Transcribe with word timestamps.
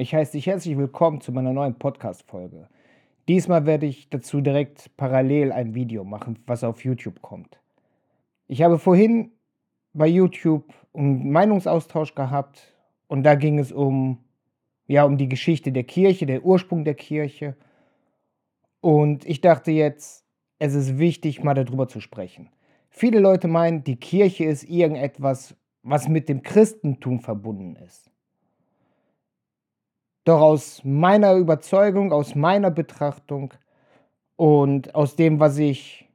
Ich 0.00 0.14
heiße 0.14 0.30
dich 0.30 0.46
herzlich 0.46 0.78
willkommen 0.78 1.20
zu 1.20 1.32
meiner 1.32 1.52
neuen 1.52 1.74
Podcast-Folge. 1.74 2.68
Diesmal 3.26 3.66
werde 3.66 3.86
ich 3.86 4.08
dazu 4.08 4.40
direkt 4.40 4.96
parallel 4.96 5.50
ein 5.50 5.74
Video 5.74 6.04
machen, 6.04 6.38
was 6.46 6.62
auf 6.62 6.84
YouTube 6.84 7.20
kommt. 7.20 7.58
Ich 8.46 8.62
habe 8.62 8.78
vorhin 8.78 9.32
bei 9.94 10.06
YouTube 10.06 10.72
einen 10.94 11.32
Meinungsaustausch 11.32 12.14
gehabt 12.14 12.76
und 13.08 13.24
da 13.24 13.34
ging 13.34 13.58
es 13.58 13.72
um, 13.72 14.18
ja, 14.86 15.02
um 15.02 15.18
die 15.18 15.28
Geschichte 15.28 15.72
der 15.72 15.82
Kirche, 15.82 16.26
der 16.26 16.44
Ursprung 16.44 16.84
der 16.84 16.94
Kirche. 16.94 17.56
Und 18.80 19.26
ich 19.26 19.40
dachte 19.40 19.72
jetzt, 19.72 20.24
es 20.60 20.74
ist 20.74 20.98
wichtig, 20.98 21.42
mal 21.42 21.54
darüber 21.54 21.88
zu 21.88 21.98
sprechen. 22.00 22.50
Viele 22.88 23.18
Leute 23.18 23.48
meinen, 23.48 23.82
die 23.82 23.96
Kirche 23.96 24.44
ist 24.44 24.62
irgendetwas, 24.62 25.56
was 25.82 26.08
mit 26.08 26.28
dem 26.28 26.44
Christentum 26.44 27.18
verbunden 27.18 27.74
ist. 27.74 28.12
Doch 30.24 30.40
aus 30.40 30.82
meiner 30.84 31.34
Überzeugung, 31.34 32.12
aus 32.12 32.34
meiner 32.34 32.70
Betrachtung 32.70 33.54
und 34.36 34.94
aus 34.94 35.16
dem, 35.16 35.40
was 35.40 35.58
ich 35.58 36.08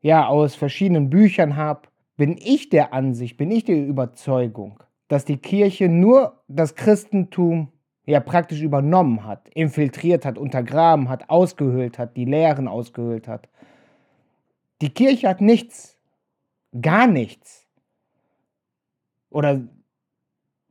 ja 0.00 0.26
aus 0.26 0.54
verschiedenen 0.54 1.10
Büchern 1.10 1.56
habe, 1.56 1.88
bin 2.16 2.36
ich 2.36 2.68
der 2.68 2.92
Ansicht, 2.92 3.36
bin 3.36 3.50
ich 3.50 3.64
der 3.64 3.86
Überzeugung, 3.86 4.82
dass 5.06 5.24
die 5.24 5.38
Kirche 5.38 5.88
nur 5.88 6.42
das 6.48 6.74
Christentum 6.74 7.72
ja 8.06 8.20
praktisch 8.20 8.62
übernommen 8.62 9.24
hat, 9.24 9.48
infiltriert 9.50 10.24
hat, 10.24 10.38
untergraben 10.38 11.08
hat, 11.08 11.30
ausgehöhlt 11.30 11.98
hat, 11.98 12.16
die 12.16 12.24
Lehren 12.24 12.66
ausgehöhlt 12.66 13.28
hat. 13.28 13.48
Die 14.80 14.90
Kirche 14.90 15.28
hat 15.28 15.40
nichts, 15.40 15.98
gar 16.80 17.06
nichts. 17.06 17.66
Oder 19.30 19.60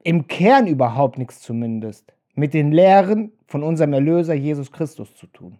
im 0.04 0.28
Kern 0.28 0.68
überhaupt 0.68 1.18
nichts 1.18 1.42
zumindest 1.42 2.17
mit 2.38 2.54
den 2.54 2.72
Lehren 2.72 3.32
von 3.48 3.64
unserem 3.64 3.94
Erlöser 3.94 4.36
Jesus 4.36 4.72
Christus 4.72 5.14
zu 5.16 5.26
tun. 5.28 5.58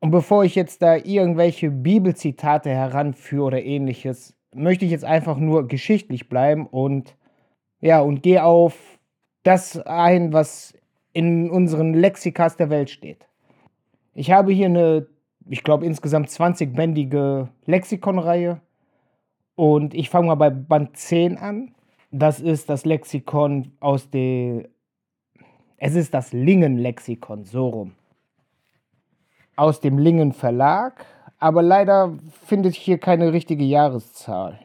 Und 0.00 0.10
bevor 0.10 0.44
ich 0.44 0.56
jetzt 0.56 0.82
da 0.82 0.96
irgendwelche 0.96 1.70
Bibelzitate 1.70 2.70
heranführe 2.70 3.44
oder 3.44 3.62
ähnliches, 3.62 4.36
möchte 4.52 4.84
ich 4.84 4.90
jetzt 4.90 5.04
einfach 5.04 5.38
nur 5.38 5.68
geschichtlich 5.68 6.28
bleiben 6.28 6.66
und 6.66 7.16
ja, 7.80 8.00
und 8.00 8.22
gehe 8.22 8.42
auf 8.42 8.98
das 9.44 9.78
ein, 9.78 10.32
was 10.32 10.74
in 11.12 11.50
unseren 11.50 11.94
Lexikas 11.94 12.56
der 12.56 12.68
Welt 12.68 12.90
steht. 12.90 13.28
Ich 14.12 14.32
habe 14.32 14.52
hier 14.52 14.66
eine, 14.66 15.06
ich 15.48 15.62
glaube 15.62 15.86
insgesamt 15.86 16.28
20-bändige 16.30 17.48
Lexikonreihe 17.64 18.60
und 19.54 19.94
ich 19.94 20.10
fange 20.10 20.26
mal 20.26 20.34
bei 20.34 20.50
Band 20.50 20.96
10 20.96 21.38
an. 21.38 21.74
Das 22.10 22.40
ist 22.40 22.68
das 22.70 22.84
Lexikon 22.84 23.72
aus 23.78 24.10
der 24.10 24.68
es 25.78 25.94
ist 25.94 26.14
das 26.14 26.32
Lingen-Lexikon, 26.32 27.44
so 27.44 27.68
rum. 27.68 27.92
Aus 29.56 29.80
dem 29.80 29.98
Lingen 29.98 30.32
Verlag, 30.32 31.04
aber 31.38 31.62
leider 31.62 32.18
findet 32.44 32.74
hier 32.74 32.98
keine 32.98 33.32
richtige 33.32 33.64
Jahreszahl. 33.64 34.58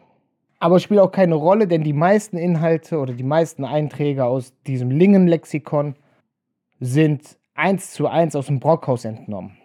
Aber 0.60 0.80
spielt 0.80 1.00
auch 1.00 1.12
keine 1.12 1.36
Rolle, 1.36 1.68
denn 1.68 1.84
die 1.84 1.94
meisten 1.94 2.38
Inhalte 2.38 3.00
oder 3.00 3.14
die 3.14 3.24
meisten 3.24 3.66
Einträge 3.66 4.26
aus 4.26 4.54
diesem 4.68 4.92
Lingen-Lexikon 4.92 5.96
sind 6.80 7.38
eins 7.56 7.92
zu 7.92 8.08
eins 8.08 8.36
aus 8.36 8.46
dem 8.46 8.60
Brockhaus 8.60 9.06
entnommen. 9.06 9.58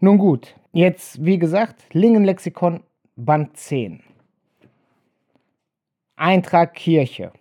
Nun 0.00 0.18
gut, 0.18 0.54
jetzt 0.72 1.24
wie 1.24 1.38
gesagt, 1.38 1.82
Lingen-Lexikon 1.92 2.82
Band 3.16 3.56
10. 3.56 4.02
Eintrag 6.16 6.74
Kirche. 6.74 7.32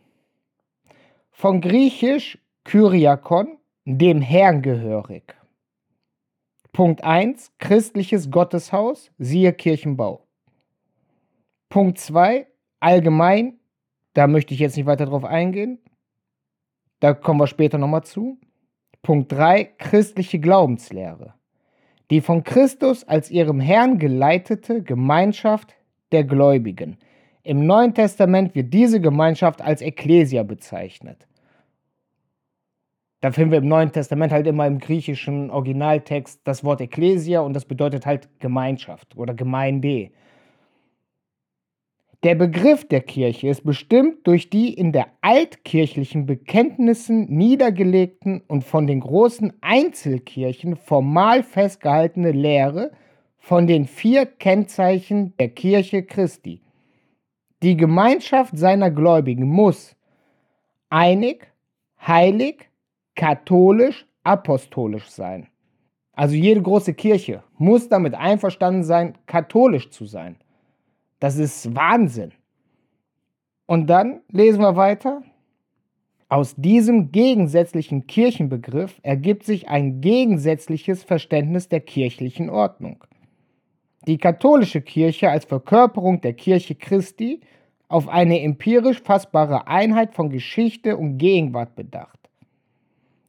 Von 1.32 1.62
Griechisch 1.62 2.38
Kyriakon, 2.68 3.60
dem 3.86 4.20
Herrn 4.20 4.62
gehörig. 4.62 5.34
Punkt 6.74 7.02
1, 7.02 7.54
christliches 7.60 8.30
Gotteshaus, 8.30 9.10
siehe 9.18 9.54
Kirchenbau. 9.54 10.28
Punkt 11.70 11.98
2, 11.98 12.46
allgemein, 12.82 13.58
da 14.16 14.28
möchte 14.28 14.54
ich 14.54 14.60
jetzt 14.60 14.76
nicht 14.76 14.86
weiter 14.86 15.06
drauf 15.06 15.24
eingehen. 15.24 15.80
Da 17.00 17.14
kommen 17.14 17.40
wir 17.40 17.48
später 17.48 17.78
nochmal 17.78 18.04
zu. 18.04 18.38
Punkt 19.02 19.32
3, 19.32 19.64
christliche 19.78 20.40
Glaubenslehre. 20.40 21.36
Die 22.12 22.20
von 22.20 22.44
Christus 22.44 23.06
als 23.06 23.32
ihrem 23.32 23.62
Herrn 23.62 23.98
geleitete 23.98 24.84
Gemeinschaft 24.84 25.74
der 26.12 26.26
Gläubigen. 26.26 26.98
Im 27.44 27.66
Neuen 27.66 27.94
Testament 27.94 28.56
wird 28.56 28.74
diese 28.74 29.00
Gemeinschaft 29.00 29.62
als 29.62 29.82
Ekklesia 29.82 30.44
bezeichnet. 30.44 31.28
Da 33.28 33.34
finden 33.34 33.52
wir 33.52 33.58
im 33.58 33.68
Neuen 33.68 33.92
Testament 33.92 34.32
halt 34.32 34.48
immer 34.48 34.66
im 34.68 34.80
griechischen 34.80 35.52
Originaltext 35.52 36.40
das 36.46 36.64
Wort 36.64 36.80
Ekklesia 36.80 37.42
und 37.42 37.52
das 37.54 37.66
bedeutet 37.66 38.06
halt 38.06 38.30
Gemeinschaft 38.40 39.18
oder 39.18 39.34
Gemeinde. 39.34 40.12
Der 42.24 42.36
Begriff 42.36 42.88
der 42.88 43.02
Kirche 43.02 43.50
ist 43.50 43.66
bestimmt 43.66 44.26
durch 44.26 44.50
die 44.50 44.74
in 44.74 44.94
der 44.94 45.08
altkirchlichen 45.20 46.26
Bekenntnissen 46.26 47.26
niedergelegten 47.26 48.44
und 48.48 48.64
von 48.64 48.88
den 48.88 49.02
großen 49.02 49.52
Einzelkirchen 49.60 50.78
formal 50.78 51.44
festgehaltene 51.44 52.32
Lehre 52.32 52.92
von 53.40 53.68
den 53.68 53.88
vier 53.88 54.26
Kennzeichen 54.26 55.34
der 55.38 55.50
Kirche 55.50 56.04
Christi. 56.04 56.62
Die 57.62 57.76
Gemeinschaft 57.76 58.58
seiner 58.58 58.90
Gläubigen 58.90 59.50
muss 59.50 59.98
einig, 60.90 61.52
heilig, 62.00 62.70
katholisch-apostolisch 63.18 65.10
sein. 65.10 65.48
Also 66.14 66.36
jede 66.36 66.62
große 66.62 66.94
Kirche 66.94 67.44
muss 67.58 67.90
damit 67.90 68.16
einverstanden 68.16 68.84
sein, 68.84 69.18
katholisch 69.26 69.90
zu 69.90 70.06
sein. 70.06 70.38
Das 71.20 71.38
ist 71.38 71.76
Wahnsinn. 71.76 72.32
Und 73.66 73.88
dann 73.88 74.22
lesen 74.30 74.62
wir 74.62 74.78
weiter. 74.78 75.24
Aus 76.30 76.56
diesem 76.56 77.12
gegensätzlichen 77.12 78.08
Kirchenbegriff 78.08 79.00
ergibt 79.04 79.44
sich 79.44 79.68
ein 79.68 80.02
gegensätzliches 80.02 81.04
Verständnis 81.04 81.70
der 81.70 81.82
kirchlichen 81.82 82.50
Ordnung. 82.50 83.04
Die 84.08 84.18
katholische 84.18 84.82
Kirche 84.82 85.30
als 85.30 85.46
Verkörperung 85.46 86.22
der 86.22 86.34
Kirche 86.34 86.76
Christi 86.76 87.42
auf 87.90 88.08
eine 88.08 88.42
empirisch 88.42 89.02
fassbare 89.02 89.68
Einheit 89.68 90.14
von 90.14 90.30
Geschichte 90.30 90.98
und 90.98 91.18
Gegenwart 91.18 91.76
bedacht. 91.76 92.27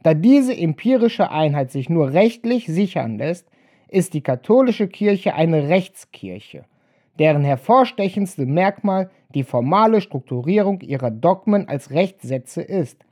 Da 0.03 0.15
diese 0.15 0.57
empirische 0.57 1.31
Einheit 1.31 1.71
sich 1.71 1.89
nur 1.89 2.13
rechtlich 2.13 2.67
sichern 2.67 3.19
lässt, 3.19 3.49
ist 3.89 4.15
die 4.15 4.21
katholische 4.21 4.89
Kirche 4.89 5.35
eine 5.35 5.69
Rechtskirche, 5.69 6.65
deren 7.19 7.43
hervorstechendste 7.43 8.47
Merkmal 8.47 9.11
die 9.35 9.43
formale 9.43 10.01
Strukturierung 10.01 10.81
ihrer 10.81 11.11
Dogmen 11.11 11.69
als 11.69 11.91
Rechtssätze 11.91 12.63
ist. 12.63 13.05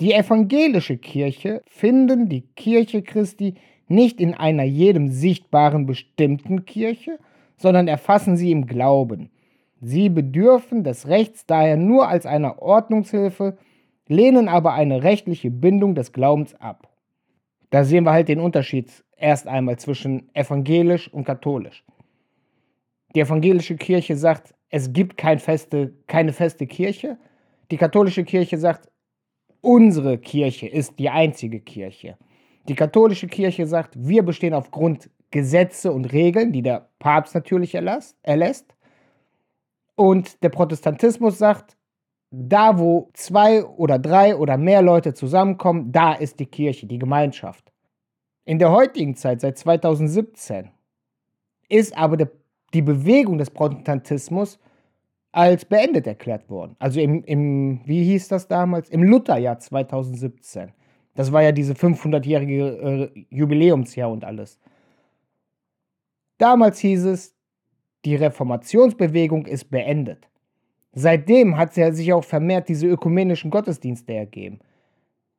Die 0.00 0.12
evangelische 0.12 0.96
Kirche 0.96 1.62
finden 1.66 2.28
die 2.28 2.42
Kirche 2.56 3.02
Christi 3.02 3.54
nicht 3.88 4.20
in 4.20 4.34
einer 4.34 4.64
jedem 4.64 5.08
sichtbaren 5.08 5.86
bestimmten 5.86 6.64
Kirche, 6.64 7.18
sondern 7.56 7.86
erfassen 7.86 8.36
sie 8.36 8.50
im 8.50 8.66
Glauben. 8.66 9.30
Sie 9.80 10.08
bedürfen 10.08 10.82
des 10.82 11.08
Rechts 11.08 11.46
daher 11.46 11.76
nur 11.76 12.08
als 12.08 12.26
einer 12.26 12.60
Ordnungshilfe, 12.60 13.56
lehnen 14.08 14.48
aber 14.48 14.74
eine 14.74 15.02
rechtliche 15.02 15.50
Bindung 15.50 15.94
des 15.94 16.12
Glaubens 16.12 16.54
ab. 16.56 16.88
Da 17.70 17.84
sehen 17.84 18.04
wir 18.04 18.12
halt 18.12 18.28
den 18.28 18.40
Unterschied 18.40 19.04
erst 19.16 19.46
einmal 19.46 19.78
zwischen 19.78 20.30
evangelisch 20.34 21.12
und 21.12 21.24
katholisch. 21.24 21.84
Die 23.14 23.20
evangelische 23.20 23.76
Kirche 23.76 24.16
sagt, 24.16 24.54
es 24.68 24.92
gibt 24.92 25.16
kein 25.16 25.38
feste, 25.38 25.94
keine 26.06 26.32
feste 26.32 26.66
Kirche. 26.66 27.18
Die 27.70 27.76
katholische 27.76 28.24
Kirche 28.24 28.58
sagt, 28.58 28.90
unsere 29.60 30.18
Kirche 30.18 30.66
ist 30.66 30.98
die 30.98 31.10
einzige 31.10 31.60
Kirche. 31.60 32.18
Die 32.68 32.74
katholische 32.74 33.28
Kirche 33.28 33.66
sagt, 33.66 33.94
wir 33.96 34.22
bestehen 34.22 34.54
aufgrund 34.54 35.10
Gesetze 35.30 35.92
und 35.92 36.12
Regeln, 36.12 36.52
die 36.52 36.62
der 36.62 36.88
Papst 36.98 37.34
natürlich 37.34 37.74
erlässt. 37.74 38.74
Und 39.96 40.42
der 40.42 40.48
Protestantismus 40.48 41.38
sagt, 41.38 41.76
da, 42.36 42.78
wo 42.78 43.10
zwei 43.14 43.64
oder 43.64 43.98
drei 43.98 44.36
oder 44.36 44.56
mehr 44.56 44.82
Leute 44.82 45.14
zusammenkommen, 45.14 45.92
da 45.92 46.12
ist 46.14 46.40
die 46.40 46.46
Kirche, 46.46 46.86
die 46.86 46.98
Gemeinschaft. 46.98 47.72
In 48.44 48.58
der 48.58 48.70
heutigen 48.70 49.14
Zeit, 49.14 49.40
seit 49.40 49.56
2017, 49.56 50.70
ist 51.68 51.96
aber 51.96 52.28
die 52.74 52.82
Bewegung 52.82 53.38
des 53.38 53.50
Protestantismus 53.50 54.58
als 55.32 55.64
beendet 55.64 56.06
erklärt 56.06 56.48
worden. 56.48 56.76
Also 56.78 57.00
im, 57.00 57.24
im, 57.24 57.80
wie 57.84 58.04
hieß 58.04 58.28
das 58.28 58.46
damals? 58.46 58.88
Im 58.90 59.02
Lutherjahr 59.02 59.58
2017. 59.58 60.72
Das 61.14 61.32
war 61.32 61.42
ja 61.42 61.52
diese 61.52 61.74
500-jährige 61.74 63.12
äh, 63.14 63.26
Jubiläumsjahr 63.30 64.10
und 64.10 64.24
alles. 64.24 64.60
Damals 66.38 66.78
hieß 66.80 67.04
es, 67.04 67.34
die 68.04 68.16
Reformationsbewegung 68.16 69.46
ist 69.46 69.70
beendet. 69.70 70.28
Seitdem 70.94 71.56
hat 71.56 71.74
sich 71.74 72.12
auch 72.12 72.24
vermehrt 72.24 72.68
diese 72.68 72.86
ökumenischen 72.86 73.50
Gottesdienste 73.50 74.14
ergeben. 74.14 74.60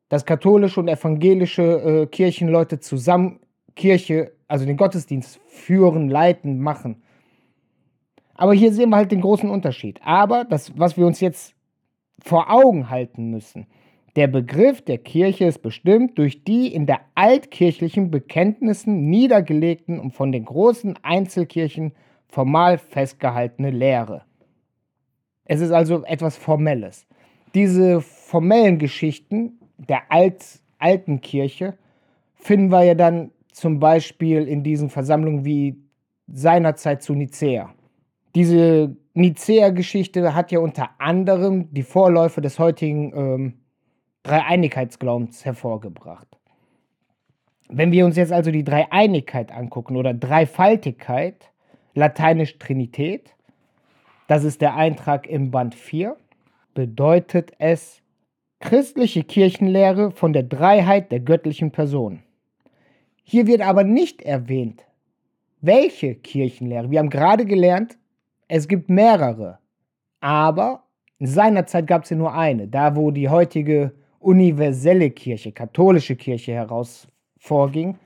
dass 0.10 0.26
katholische 0.26 0.80
und 0.80 0.88
evangelische 0.88 1.64
äh, 1.64 2.06
Kirchenleute 2.06 2.80
zusammen 2.80 3.40
Kirche, 3.76 4.34
also 4.48 4.66
den 4.66 4.78
Gottesdienst 4.78 5.40
führen, 5.48 6.10
leiten, 6.10 6.60
machen. 6.60 7.02
Aber 8.36 8.54
hier 8.54 8.72
sehen 8.72 8.90
wir 8.90 8.98
halt 8.98 9.12
den 9.12 9.22
großen 9.22 9.50
Unterschied. 9.50 10.00
Aber 10.04 10.44
das, 10.44 10.78
was 10.78 10.96
wir 10.96 11.08
uns 11.08 11.22
jetzt 11.22 11.56
vor 12.22 12.52
Augen 12.52 12.90
halten 12.90 13.32
müssen, 13.32 13.66
der 14.16 14.28
Begriff 14.28 14.82
der 14.82 15.00
Kirche 15.00 15.46
ist 15.46 15.62
bestimmt 15.62 16.18
durch 16.18 16.44
die 16.44 16.74
in 16.74 16.86
der 16.86 17.02
altkirchlichen 17.16 18.12
Bekenntnissen 18.12 19.10
niedergelegten 19.10 20.00
und 20.00 20.12
von 20.12 20.32
den 20.32 20.46
großen 20.46 20.98
Einzelkirchen 21.02 21.94
formal 22.28 22.78
festgehaltene 22.78 23.72
Lehre. 23.72 24.24
Es 25.46 25.62
ist 25.62 25.72
also 25.72 26.04
etwas 26.04 26.38
Formelles. 26.38 27.06
Diese 27.54 28.02
formellen 28.02 28.80
Geschichten 28.80 29.60
der 29.78 30.12
Alt, 30.12 30.44
alten 30.80 31.22
Kirche 31.22 31.78
finden 32.36 32.72
wir 32.72 32.84
ja 32.84 32.96
dann 32.96 33.32
zum 33.52 33.80
Beispiel 33.80 34.48
in 34.48 34.64
diesen 34.64 34.90
Versammlungen 34.90 35.46
wie 35.46 35.78
seinerzeit 36.28 37.02
zu 37.02 37.14
Nicäa. 37.14 37.74
Diese 38.34 38.96
Nicäa-Geschichte 39.14 40.34
hat 40.34 40.52
ja 40.52 40.60
unter 40.60 40.90
anderem 40.98 41.74
die 41.74 41.84
Vorläufe 41.84 42.42
des 42.42 42.60
heutigen 42.60 43.14
ähm, 43.16 43.54
Dreieinigkeitsglaubens 44.24 45.46
hervorgebracht. 45.46 46.28
Wenn 47.70 47.92
wir 47.92 48.06
uns 48.06 48.18
jetzt 48.18 48.34
also 48.34 48.52
die 48.52 48.64
Dreieinigkeit 48.64 49.52
angucken 49.52 49.96
oder 49.96 50.14
Dreifaltigkeit, 50.14 51.52
lateinisch 51.94 52.58
Trinität, 52.60 53.35
das 54.28 54.44
ist 54.44 54.62
der 54.62 54.76
Eintrag 54.76 55.28
im 55.28 55.52
Band 55.52 55.76
4, 55.76 56.18
bedeutet 56.74 57.52
es 57.60 58.02
christliche 58.60 59.24
Kirchenlehre 59.24 60.12
von 60.12 60.34
der 60.34 60.44
Dreiheit 60.44 61.12
der 61.12 61.20
göttlichen 61.20 61.72
Person. 61.72 62.24
Hier 63.24 63.48
wird 63.48 63.62
aber 63.62 63.84
nicht 63.84 64.22
erwähnt, 64.22 64.86
welche 65.62 66.16
Kirchenlehre. 66.16 66.92
Wir 66.92 67.00
haben 67.00 67.10
gerade 67.10 67.46
gelernt, 67.46 67.98
es 68.48 68.68
gibt 68.68 68.90
mehrere, 68.90 69.60
aber 70.20 70.84
in 71.18 71.28
seiner 71.28 71.66
Zeit 71.66 71.88
gab 71.88 72.04
es 72.04 72.10
ja 72.10 72.18
nur 72.18 72.34
eine, 72.34 72.68
da 72.68 72.96
wo 72.96 73.12
die 73.12 73.30
heutige 73.30 73.94
universelle 74.20 75.12
Kirche, 75.12 75.52
katholische 75.52 76.16
Kirche 76.16 76.54
heraus 76.54 77.08
vorging. 77.38 77.98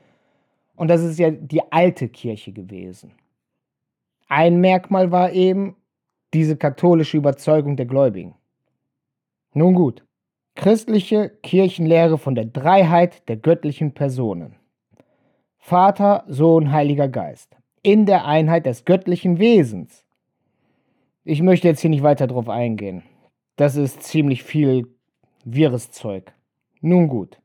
Und 0.75 0.89
das 0.89 1.01
ist 1.01 1.19
ja 1.19 1.31
die 1.31 1.61
alte 1.71 2.07
Kirche 2.09 2.51
gewesen. 2.51 3.11
Ein 4.27 4.61
Merkmal 4.61 5.11
war 5.11 5.31
eben 5.31 5.75
diese 6.33 6.57
katholische 6.57 7.17
Überzeugung 7.17 7.75
der 7.75 7.85
Gläubigen. 7.85 8.35
Nun 9.53 9.73
gut, 9.73 10.05
christliche 10.55 11.29
Kirchenlehre 11.41 12.17
von 12.17 12.35
der 12.35 12.45
Dreiheit 12.45 13.27
der 13.29 13.37
göttlichen 13.37 13.93
Personen. 13.93 14.55
Vater, 15.57 16.23
Sohn, 16.27 16.71
Heiliger 16.71 17.07
Geist. 17.07 17.55
In 17.81 18.05
der 18.05 18.25
Einheit 18.25 18.65
des 18.65 18.85
göttlichen 18.85 19.39
Wesens. 19.39 20.03
Ich 21.23 21.41
möchte 21.41 21.67
jetzt 21.67 21.81
hier 21.81 21.89
nicht 21.89 22.03
weiter 22.03 22.27
drauf 22.27 22.49
eingehen. 22.49 23.03
Das 23.55 23.75
ist 23.75 24.03
ziemlich 24.03 24.43
viel 24.43 24.87
wirres 25.45 25.91
Zeug. 25.91 26.31
Nun 26.81 27.07
gut. 27.07 27.39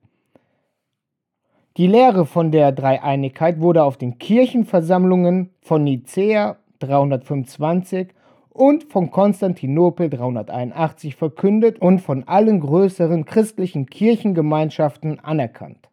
Die 1.76 1.88
Lehre 1.88 2.24
von 2.24 2.52
der 2.52 2.70
Dreieinigkeit 2.72 3.60
wurde 3.60 3.82
auf 3.82 3.96
den 3.96 4.18
Kirchenversammlungen 4.18 5.50
von 5.60 5.82
Nicäa 5.84 6.56
325 6.78 8.14
und 8.54 8.84
von 8.84 9.10
Konstantinopel 9.10 10.08
381 10.08 11.16
verkündet 11.16 11.80
und 11.80 11.98
von 11.98 12.22
allen 12.26 12.60
größeren 12.60 13.26
christlichen 13.26 13.86
Kirchengemeinschaften 13.86 15.18
anerkannt. 15.20 15.90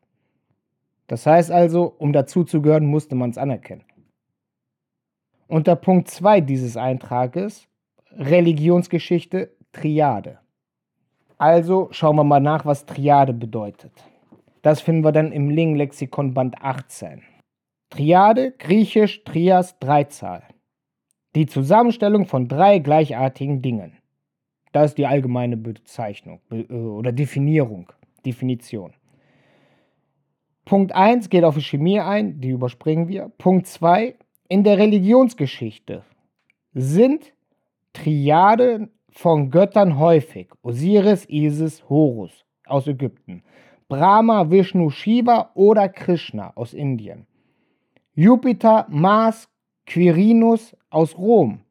Das 1.08 1.26
heißt 1.26 1.52
also, 1.52 1.94
um 1.98 2.14
dazuzugehören, 2.14 2.86
musste 2.86 3.16
man 3.16 3.32
es 3.32 3.38
anerkennen. 3.38 3.84
Unter 5.48 5.76
Punkt 5.76 6.10
2 6.10 6.40
dieses 6.40 6.78
Eintrages 6.78 7.68
Religionsgeschichte 8.12 9.52
Triade. 9.74 10.38
Also 11.38 11.88
schauen 11.92 12.16
wir 12.16 12.24
mal 12.24 12.40
nach, 12.40 12.66
was 12.66 12.86
Triade 12.86 13.34
bedeutet. 13.34 13.92
Das 14.62 14.82
finden 14.82 15.04
wir 15.04 15.12
dann 15.12 15.32
im 15.32 15.50
Ling-Lexikon 15.50 16.36
Band 16.36 16.62
18. 16.62 17.24
Triade, 17.90 18.52
griechisch 18.52 19.24
Trias, 19.24 19.80
Dreizahl. 19.80 20.44
Die 21.36 21.46
Zusammenstellung 21.46 22.26
von 22.26 22.48
drei 22.48 22.80
gleichartigen 22.80 23.62
Dingen. 23.62 23.94
Das 24.72 24.92
ist 24.92 24.98
die 24.98 25.06
allgemeine 25.06 25.58
Bezeichnung 25.58 26.42
äh, 26.52 26.64
oder 26.74 27.12
Definierung, 27.12 27.92
Definition. 28.26 28.94
Punkt 30.66 30.94
1 30.94 31.30
geht 31.30 31.44
auf 31.44 31.56
die 31.56 31.62
Chemie 31.62 32.00
ein, 32.00 32.40
die 32.40 32.50
überspringen 32.50 33.08
wir. 33.08 33.32
Punkt 33.38 33.68
2, 33.68 34.16
in 34.48 34.64
der 34.64 34.78
Religionsgeschichte 34.78 36.04
sind 36.74 37.34
Triaden 37.94 38.90
von 39.10 39.50
Göttern 39.50 39.98
häufig. 40.00 40.50
Osiris, 40.62 41.28
Isis, 41.28 41.84
Horus 41.90 42.46
aus 42.66 42.88
Ägypten. 42.88 43.44
Brahma, 43.90 44.50
Vishnu, 44.50 44.90
Shiva 44.90 45.52
oder 45.54 45.90
Krishna 45.90 46.54
aus 46.56 46.74
Indien. 46.74 47.28
Jupiter, 48.14 48.86
Mars, 48.90 49.50
Quirinus 49.86 50.76
aus 50.92 51.18
Rom. 51.18 51.62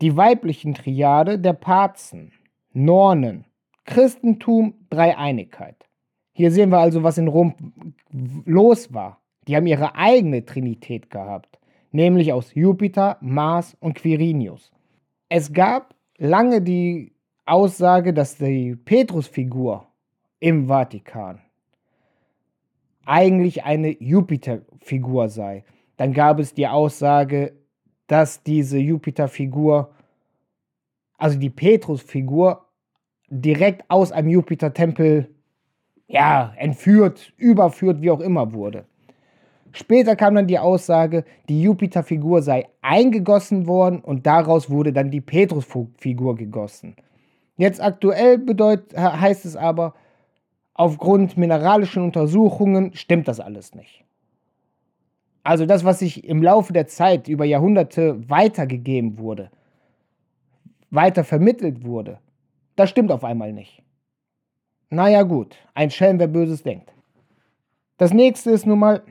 Die 0.00 0.16
weiblichen 0.16 0.74
Triade 0.74 1.38
der 1.38 1.52
Parzen. 1.52 2.32
Nornen. 2.72 3.44
Christentum, 3.84 4.74
Dreieinigkeit. 4.88 5.76
Hier 6.32 6.50
sehen 6.50 6.70
wir 6.70 6.78
also, 6.78 7.02
was 7.02 7.18
in 7.18 7.28
Rom 7.28 7.54
los 8.46 8.94
war. 8.94 9.20
Die 9.46 9.56
haben 9.56 9.66
ihre 9.66 9.96
eigene 9.96 10.44
Trinität 10.44 11.10
gehabt, 11.10 11.58
nämlich 11.90 12.32
aus 12.32 12.54
Jupiter, 12.54 13.18
Mars 13.20 13.76
und 13.80 13.94
Quirinius. 13.94 14.72
Es 15.28 15.52
gab 15.52 15.94
lange 16.16 16.62
die 16.62 17.12
Aussage, 17.44 18.14
dass 18.14 18.38
die 18.38 18.76
Petrusfigur 18.76 19.86
im 20.38 20.68
Vatikan 20.68 21.40
eigentlich 23.04 23.64
eine 23.64 23.90
Jupiterfigur 24.00 25.28
sei. 25.28 25.64
Dann 25.96 26.12
gab 26.12 26.38
es 26.38 26.54
die 26.54 26.68
Aussage, 26.68 27.52
dass 28.12 28.42
diese 28.42 28.76
Jupiterfigur, 28.76 29.90
also 31.16 31.38
die 31.38 31.48
Petrusfigur, 31.48 32.66
direkt 33.30 33.88
aus 33.88 34.12
einem 34.12 34.28
Jupitertempel 34.28 35.30
ja, 36.08 36.52
entführt, 36.58 37.32
überführt, 37.38 38.02
wie 38.02 38.10
auch 38.10 38.20
immer 38.20 38.52
wurde. 38.52 38.84
Später 39.72 40.14
kam 40.14 40.34
dann 40.34 40.46
die 40.46 40.58
Aussage, 40.58 41.24
die 41.48 41.62
Jupiterfigur 41.62 42.42
sei 42.42 42.68
eingegossen 42.82 43.66
worden 43.66 44.00
und 44.00 44.26
daraus 44.26 44.68
wurde 44.68 44.92
dann 44.92 45.10
die 45.10 45.22
Petrusfigur 45.22 46.36
gegossen. 46.36 46.96
Jetzt 47.56 47.80
aktuell 47.80 48.36
bedeut, 48.36 48.94
heißt 48.94 49.46
es 49.46 49.56
aber, 49.56 49.94
aufgrund 50.74 51.38
mineralischen 51.38 52.02
Untersuchungen 52.02 52.92
stimmt 52.92 53.26
das 53.26 53.40
alles 53.40 53.74
nicht. 53.74 54.04
Also 55.42 55.66
das, 55.66 55.84
was 55.84 55.98
sich 55.98 56.24
im 56.24 56.42
Laufe 56.42 56.72
der 56.72 56.86
Zeit 56.86 57.28
über 57.28 57.44
Jahrhunderte 57.44 58.28
weitergegeben 58.28 59.18
wurde, 59.18 59.50
weiter 60.90 61.24
vermittelt 61.24 61.84
wurde, 61.84 62.18
das 62.76 62.90
stimmt 62.90 63.10
auf 63.10 63.24
einmal 63.24 63.52
nicht. 63.52 63.82
Naja 64.90 65.22
gut, 65.22 65.56
ein 65.74 65.90
Schelm, 65.90 66.18
wer 66.18 66.28
Böses 66.28 66.62
denkt. 66.62 66.92
Das 67.96 68.12
nächste 68.12 68.50
ist 68.50 68.66
nun 68.66 68.78
mal, 68.78 69.02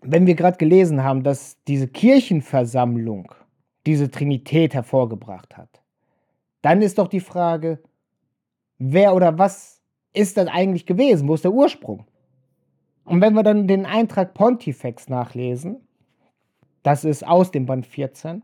wenn 0.00 0.26
wir 0.26 0.34
gerade 0.34 0.56
gelesen 0.58 1.02
haben, 1.02 1.22
dass 1.22 1.62
diese 1.64 1.88
Kirchenversammlung 1.88 3.32
diese 3.86 4.10
Trinität 4.10 4.74
hervorgebracht 4.74 5.56
hat, 5.56 5.80
dann 6.62 6.82
ist 6.82 6.98
doch 6.98 7.08
die 7.08 7.20
Frage, 7.20 7.78
wer 8.78 9.14
oder 9.14 9.38
was 9.38 9.80
ist 10.12 10.36
das 10.36 10.48
eigentlich 10.48 10.86
gewesen? 10.86 11.28
Wo 11.28 11.34
ist 11.34 11.44
der 11.44 11.52
Ursprung? 11.52 12.06
Und 13.06 13.20
wenn 13.20 13.34
wir 13.34 13.42
dann 13.42 13.68
den 13.68 13.86
Eintrag 13.86 14.34
Pontifex 14.34 15.08
nachlesen, 15.08 15.80
das 16.82 17.04
ist 17.04 17.26
aus 17.26 17.50
dem 17.50 17.64
Band 17.64 17.86
14, 17.86 18.42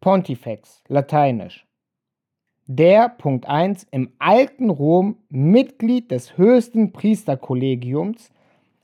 Pontifex, 0.00 0.82
lateinisch. 0.88 1.66
Der, 2.66 3.10
Punkt 3.10 3.46
1, 3.46 3.86
im 3.90 4.12
alten 4.18 4.70
Rom 4.70 5.18
Mitglied 5.28 6.10
des 6.10 6.38
höchsten 6.38 6.92
Priesterkollegiums 6.92 8.30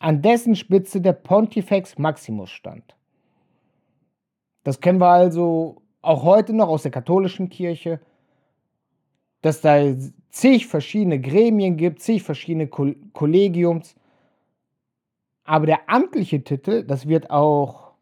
an 0.00 0.23
dessen 0.23 0.56
Spitze 0.56 1.00
der 1.00 1.12
Pontifex 1.12 1.97
Maximus 1.97 2.50
stand. 2.50 2.97
Das 4.64 4.80
kennen 4.80 5.00
wir 5.00 5.09
also 5.09 5.82
auch 6.02 6.25
heute 6.25 6.52
noch 6.52 6.68
aus 6.68 6.82
der 6.82 6.90
katholischen 6.90 7.49
Kirche, 7.49 8.00
dass 9.40 9.61
da 9.61 9.78
zig 10.30 10.66
verschiedene 10.66 11.20
Gremien 11.20 11.76
gibt, 11.76 12.00
zig 12.00 12.23
verschiedene 12.23 12.66
Kollegiums. 12.66 13.94
Aber 15.50 15.66
der 15.66 15.90
amtliche 15.90 16.45
Titel, 16.45 16.85
das 16.85 17.09
wird 17.09 17.28
auch 17.28 17.95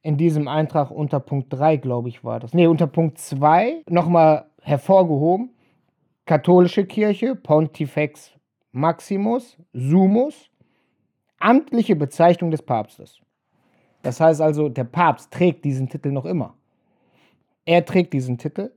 in 0.00 0.16
diesem 0.16 0.48
Eintrag 0.48 0.90
unter 0.90 1.20
Punkt 1.20 1.52
3, 1.52 1.76
glaube 1.76 2.08
ich, 2.08 2.24
war 2.24 2.40
das. 2.40 2.54
Ne, 2.54 2.66
unter 2.66 2.86
Punkt 2.86 3.18
2 3.18 3.82
nochmal 3.90 4.46
hervorgehoben. 4.62 5.50
Katholische 6.24 6.86
Kirche, 6.86 7.36
Pontifex 7.36 8.32
Maximus 8.72 9.58
Sumus, 9.74 10.48
amtliche 11.38 11.94
Bezeichnung 11.94 12.50
des 12.50 12.62
Papstes. 12.62 13.20
Das 14.00 14.18
heißt 14.18 14.40
also, 14.40 14.70
der 14.70 14.84
Papst 14.84 15.30
trägt 15.30 15.66
diesen 15.66 15.90
Titel 15.90 16.10
noch 16.10 16.24
immer. 16.24 16.54
Er 17.66 17.84
trägt 17.84 18.14
diesen 18.14 18.38
Titel. 18.38 18.72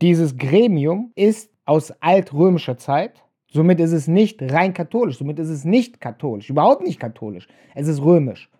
Dieses 0.00 0.38
Gremium 0.38 1.12
ist 1.14 1.50
aus 1.66 1.90
altrömischer 2.00 2.78
Zeit. 2.78 3.25
Somit 3.56 3.80
ist 3.80 3.92
es 3.92 4.06
nicht 4.06 4.42
rein 4.42 4.74
katholisch. 4.74 5.16
Somit 5.18 5.38
ist 5.38 5.48
es 5.48 5.64
nicht 5.64 5.98
katholisch. 5.98 6.50
Überhaupt 6.50 6.82
nicht 6.82 7.00
katholisch. 7.00 7.48
Es 7.74 7.88
ist 7.88 8.02
römisch. 8.02 8.50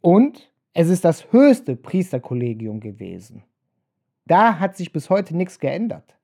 Und 0.00 0.50
es 0.72 0.88
ist 0.88 1.04
das 1.04 1.30
höchste 1.30 1.76
Priesterkollegium 1.76 2.80
gewesen. 2.80 3.44
Da 4.26 4.58
hat 4.58 4.76
sich 4.78 4.92
bis 4.92 5.10
heute 5.10 5.36
nichts 5.36 5.58
geändert. 5.58 6.16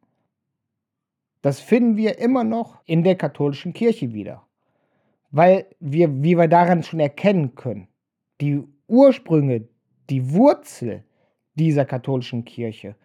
Das 1.43 1.61
finden 1.61 1.97
wir 1.97 2.19
immer 2.19 2.43
noch 2.43 2.81
in 2.87 3.05
der 3.05 3.17
katholischen 3.17 3.75
Kirche 3.75 4.15
wieder. 4.15 4.47
Weil 5.31 5.67
wir, 5.81 6.23
wie 6.23 6.39
wir 6.39 6.49
daran 6.49 6.83
schon 6.83 7.01
erkennen 7.01 7.55
können, 7.55 7.89
die 8.41 8.63
Ursprünge, 8.87 9.69
die 10.09 10.33
Wurzel 10.33 11.05
dieser 11.55 11.85
katholischen 11.85 12.47
Kirche 12.47 12.97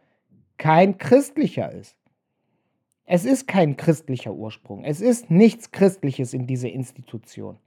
kein 0.57 0.97
christlicher 0.97 1.69
ist. 1.69 1.97
Es 3.05 3.25
ist 3.25 3.47
kein 3.47 3.75
christlicher 3.75 4.33
Ursprung. 4.33 4.83
Es 4.83 5.01
ist 5.01 5.29
nichts 5.29 5.71
Christliches 5.71 6.33
in 6.33 6.47
dieser 6.47 6.69
Institution. 6.69 7.57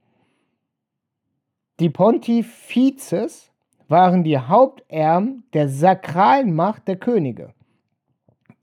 Die 1.79 1.91
Pontifizes 1.91 3.51
waren 3.89 4.25
die 4.25 4.39
Haupterben 4.39 5.45
der 5.53 5.69
sakralen 5.69 6.55
Macht 6.55 6.89
der 6.89 6.97
Könige. 6.97 7.53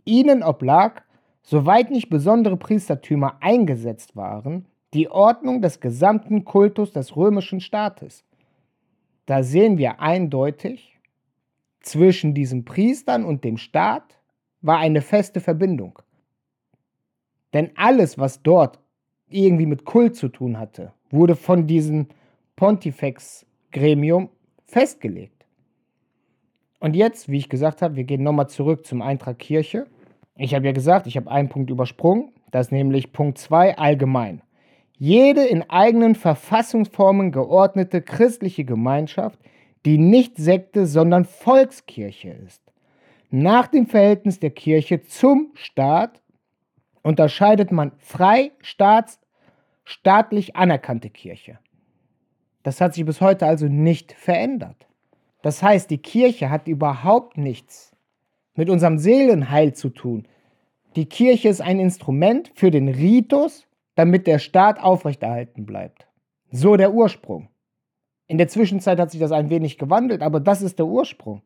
Ihnen 0.03 0.41
oblag, 0.41 1.03
soweit 1.43 1.91
nicht 1.91 2.09
besondere 2.09 2.57
Priestertümer 2.57 3.37
eingesetzt 3.39 4.15
waren, 4.15 4.65
die 4.93 5.09
Ordnung 5.09 5.61
des 5.61 5.79
gesamten 5.79 6.43
Kultus 6.43 6.91
des 6.91 7.15
römischen 7.15 7.61
Staates. 7.61 8.25
Da 9.25 9.43
sehen 9.43 9.77
wir 9.77 10.01
eindeutig, 10.01 10.99
zwischen 11.81 12.33
diesen 12.33 12.65
Priestern 12.65 13.25
und 13.25 13.43
dem 13.43 13.57
Staat 13.57 14.19
war 14.61 14.79
eine 14.79 15.01
feste 15.01 15.39
Verbindung. 15.39 15.99
Denn 17.53 17.71
alles, 17.75 18.17
was 18.17 18.41
dort 18.41 18.79
irgendwie 19.29 19.65
mit 19.65 19.85
Kult 19.85 20.15
zu 20.15 20.29
tun 20.29 20.59
hatte, 20.59 20.93
wurde 21.09 21.35
von 21.35 21.67
diesem 21.67 22.07
Pontifex-Gremium 22.55 24.29
festgelegt. 24.65 25.45
Und 26.79 26.95
jetzt, 26.95 27.29
wie 27.29 27.37
ich 27.37 27.49
gesagt 27.49 27.81
habe, 27.81 27.95
wir 27.95 28.03
gehen 28.03 28.23
nochmal 28.23 28.49
zurück 28.49 28.85
zum 28.85 29.01
Eintrag 29.01 29.39
Kirche. 29.39 29.85
Ich 30.35 30.53
habe 30.53 30.65
ja 30.65 30.71
gesagt, 30.71 31.07
ich 31.07 31.15
habe 31.15 31.31
einen 31.31 31.49
Punkt 31.49 31.69
übersprungen, 31.69 32.31
das 32.51 32.67
ist 32.67 32.71
nämlich 32.71 33.13
Punkt 33.13 33.37
2 33.37 33.77
allgemein. 33.77 34.41
Jede 34.97 35.45
in 35.45 35.69
eigenen 35.69 36.15
Verfassungsformen 36.15 37.31
geordnete 37.31 38.01
christliche 38.01 38.63
Gemeinschaft, 38.63 39.39
die 39.85 39.97
nicht 39.97 40.37
Sekte, 40.37 40.85
sondern 40.85 41.25
Volkskirche 41.25 42.29
ist. 42.29 42.61
Nach 43.29 43.67
dem 43.67 43.87
Verhältnis 43.87 44.39
der 44.39 44.51
Kirche 44.51 45.03
zum 45.03 45.51
Staat 45.55 46.22
unterscheidet 47.03 47.71
man 47.71 47.91
frei, 47.99 48.51
staats, 48.61 49.19
staatlich 49.83 50.55
anerkannte 50.55 51.09
Kirche. 51.09 51.59
Das 52.63 52.81
hat 52.81 52.93
sich 52.93 53.05
bis 53.05 53.21
heute 53.21 53.45
also 53.45 53.67
nicht 53.67 54.13
verändert. 54.13 54.87
Das 55.41 55.61
heißt, 55.61 55.89
die 55.89 55.97
Kirche 55.97 56.49
hat 56.49 56.67
überhaupt 56.67 57.37
nichts 57.37 57.93
mit 58.55 58.69
unserem 58.69 58.97
Seelenheil 58.97 59.73
zu 59.73 59.89
tun. 59.89 60.27
Die 60.95 61.05
Kirche 61.05 61.49
ist 61.49 61.61
ein 61.61 61.79
Instrument 61.79 62.51
für 62.55 62.71
den 62.71 62.87
Ritus, 62.87 63.67
damit 63.95 64.25
der 64.25 64.39
Staat 64.39 64.79
aufrechterhalten 64.79 65.65
bleibt. 65.65 66.07
So 66.51 66.77
der 66.77 66.93
Ursprung. 66.93 67.49
In 68.27 68.37
der 68.37 68.47
Zwischenzeit 68.47 68.99
hat 68.99 69.11
sich 69.11 69.19
das 69.19 69.31
ein 69.31 69.49
wenig 69.49 69.77
gewandelt, 69.77 70.21
aber 70.21 70.39
das 70.39 70.61
ist 70.61 70.79
der 70.79 70.85
Ursprung. 70.85 71.41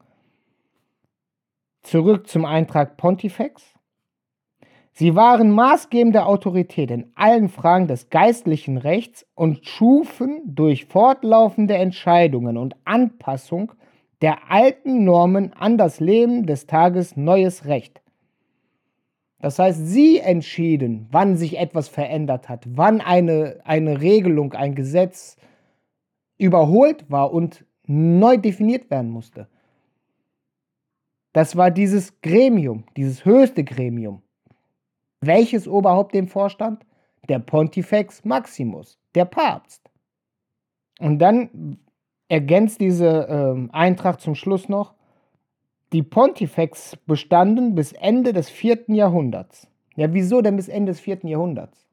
Zurück 1.81 2.27
zum 2.27 2.45
Eintrag 2.45 2.97
Pontifex. 2.97 3.76
Sie 4.99 5.13
waren 5.13 5.51
maßgebende 5.51 6.25
Autorität 6.25 6.89
in 6.89 7.11
allen 7.13 7.49
Fragen 7.49 7.85
des 7.85 8.09
geistlichen 8.09 8.77
Rechts 8.77 9.27
und 9.35 9.63
schufen 9.63 10.41
durch 10.47 10.85
fortlaufende 10.85 11.75
Entscheidungen 11.75 12.57
und 12.57 12.75
Anpassung 12.83 13.73
der 14.23 14.49
alten 14.51 15.03
Normen 15.03 15.53
an 15.53 15.77
das 15.77 15.99
Leben 15.99 16.47
des 16.47 16.65
Tages 16.65 17.15
neues 17.15 17.65
Recht. 17.65 18.01
Das 19.39 19.59
heißt, 19.59 19.85
sie 19.85 20.17
entschieden, 20.17 21.05
wann 21.11 21.35
sich 21.35 21.59
etwas 21.59 21.89
verändert 21.89 22.49
hat, 22.49 22.65
wann 22.67 22.99
eine, 22.99 23.59
eine 23.65 24.01
Regelung, 24.01 24.53
ein 24.53 24.73
Gesetz 24.73 25.37
überholt 26.39 27.05
war 27.07 27.31
und 27.31 27.65
neu 27.85 28.37
definiert 28.37 28.89
werden 28.89 29.11
musste. 29.11 29.47
Das 31.33 31.55
war 31.55 31.69
dieses 31.69 32.19
Gremium, 32.21 32.85
dieses 32.95 33.25
höchste 33.25 33.63
Gremium. 33.63 34.23
Welches 35.21 35.67
Oberhaupt 35.67 36.13
dem 36.13 36.27
vorstand? 36.27 36.85
Der 37.27 37.39
Pontifex 37.39 38.23
Maximus, 38.23 38.97
der 39.15 39.25
Papst. 39.25 39.81
Und 40.99 41.19
dann 41.19 41.79
ergänzt 42.29 42.81
diese 42.81 43.07
äh, 43.07 43.73
Eintracht 43.73 44.21
zum 44.21 44.35
Schluss 44.35 44.69
noch, 44.69 44.93
die 45.93 46.03
Pontifex 46.03 46.97
bestanden 47.05 47.75
bis 47.75 47.93
Ende 47.93 48.33
des 48.33 48.49
vierten 48.49 48.93
Jahrhunderts. 48.93 49.67
Ja, 49.95 50.13
wieso 50.13 50.41
denn 50.41 50.57
bis 50.57 50.67
Ende 50.67 50.91
des 50.91 50.99
vierten 50.99 51.27
Jahrhunderts? 51.27 51.87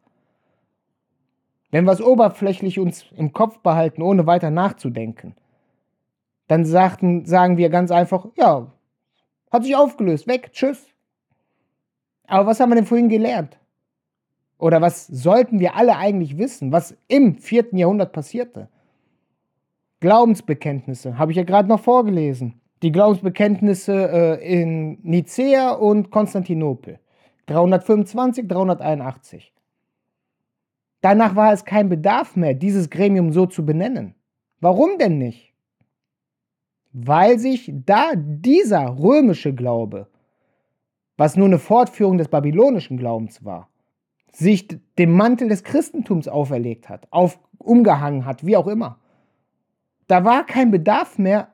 Wenn 1.71 1.85
wir 1.85 1.93
es 1.93 2.02
oberflächlich 2.02 2.78
uns 2.78 3.07
im 3.16 3.33
Kopf 3.33 3.59
behalten, 3.61 4.02
ohne 4.02 4.26
weiter 4.26 4.50
nachzudenken, 4.50 5.35
dann 6.49 6.64
sagten, 6.64 7.25
sagen 7.25 7.57
wir 7.57 7.71
ganz 7.71 7.90
einfach, 7.90 8.26
ja, 8.37 8.71
hat 9.50 9.64
sich 9.64 9.75
aufgelöst, 9.76 10.26
weg, 10.26 10.50
tschüss. 10.52 10.94
Aber 12.26 12.47
was 12.47 12.61
haben 12.61 12.71
wir 12.71 12.76
denn 12.76 12.87
vorhin 12.87 13.09
gelernt? 13.09 13.59
Oder 14.59 14.81
was 14.81 15.07
sollten 15.07 15.61
wir 15.61 15.76
alle 15.76 15.97
eigentlich 15.97 16.38
wissen, 16.38 16.73
was 16.73 16.97
im 17.09 17.37
vierten 17.37 17.76
Jahrhundert 17.76 18.12
passierte? 18.12 18.69
Glaubensbekenntnisse, 20.00 21.19
habe 21.19 21.33
ich 21.33 21.37
ja 21.37 21.45
gerade 21.45 21.69
noch 21.69 21.81
vorgelesen. 21.81 22.61
Die 22.83 22.93
Glaubensbekenntnisse 22.93 24.38
äh, 24.40 24.61
in 24.61 24.99
Nicea 25.02 25.73
und 25.73 26.11
Konstantinopel. 26.11 26.99
325, 27.47 28.47
381. 28.49 29.52
Danach 31.00 31.37
war 31.37 31.52
es 31.52 31.64
kein 31.64 31.88
Bedarf 31.88 32.37
mehr, 32.37 32.54
dieses 32.54 32.88
Gremium 32.88 33.33
so 33.33 33.47
zu 33.47 33.66
benennen. 33.66 34.14
Warum 34.61 34.99
denn 34.99 35.19
nicht? 35.19 35.52
Weil 36.93 37.38
sich 37.38 37.71
da 37.85 38.12
dieser 38.14 38.99
römische 38.99 39.54
Glaube 39.54 40.09
was 41.16 41.37
nur 41.37 41.47
eine 41.47 41.59
Fortführung 41.59 42.18
des 42.18 42.28
babylonischen 42.28 42.97
Glaubens 42.97 43.44
war, 43.44 43.68
sich 44.33 44.68
dem 44.99 45.12
Mantel 45.12 45.49
des 45.49 45.62
Christentums 45.62 46.28
auferlegt 46.28 46.88
hat, 46.88 47.06
auf, 47.11 47.38
umgehangen 47.59 48.25
hat, 48.25 48.44
wie 48.44 48.56
auch 48.56 48.66
immer. 48.66 48.99
Da 50.06 50.25
war 50.25 50.44
kein 50.44 50.71
Bedarf 50.71 51.18
mehr, 51.18 51.49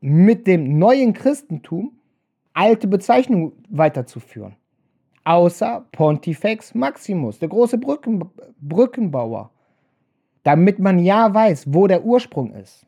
mit 0.00 0.46
dem 0.46 0.78
neuen 0.78 1.14
Christentum 1.14 1.92
alte 2.52 2.86
Bezeichnungen 2.86 3.52
weiterzuführen. 3.70 4.54
Außer 5.24 5.86
Pontifex 5.92 6.74
Maximus, 6.74 7.38
der 7.38 7.48
große 7.48 7.78
Brücken, 7.78 8.30
Brückenbauer. 8.60 9.50
Damit 10.42 10.78
man 10.78 10.98
ja 10.98 11.32
weiß, 11.32 11.72
wo 11.72 11.86
der 11.86 12.04
Ursprung 12.04 12.52
ist. 12.52 12.86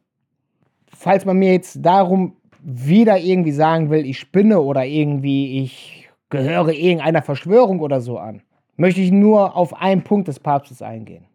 Falls 0.89 1.25
man 1.25 1.39
mir 1.39 1.53
jetzt 1.53 1.79
darum 1.81 2.37
wieder 2.69 3.19
irgendwie 3.19 3.53
sagen 3.53 3.91
will, 3.91 4.05
ich 4.05 4.19
spinne 4.19 4.61
oder 4.61 4.85
irgendwie 4.85 5.63
ich 5.63 6.09
gehöre 6.31 6.73
irgendeiner 6.73 7.23
Verschwörung 7.23 7.79
oder 7.79 8.01
so 8.01 8.19
an, 8.19 8.43
möchte 8.75 9.01
ich 9.01 9.13
nur 9.13 9.55
auf 9.55 9.73
einen 9.81 10.03
Punkt 10.03 10.27
des 10.27 10.41
Papstes 10.41 10.83
eingehen. 10.83 11.27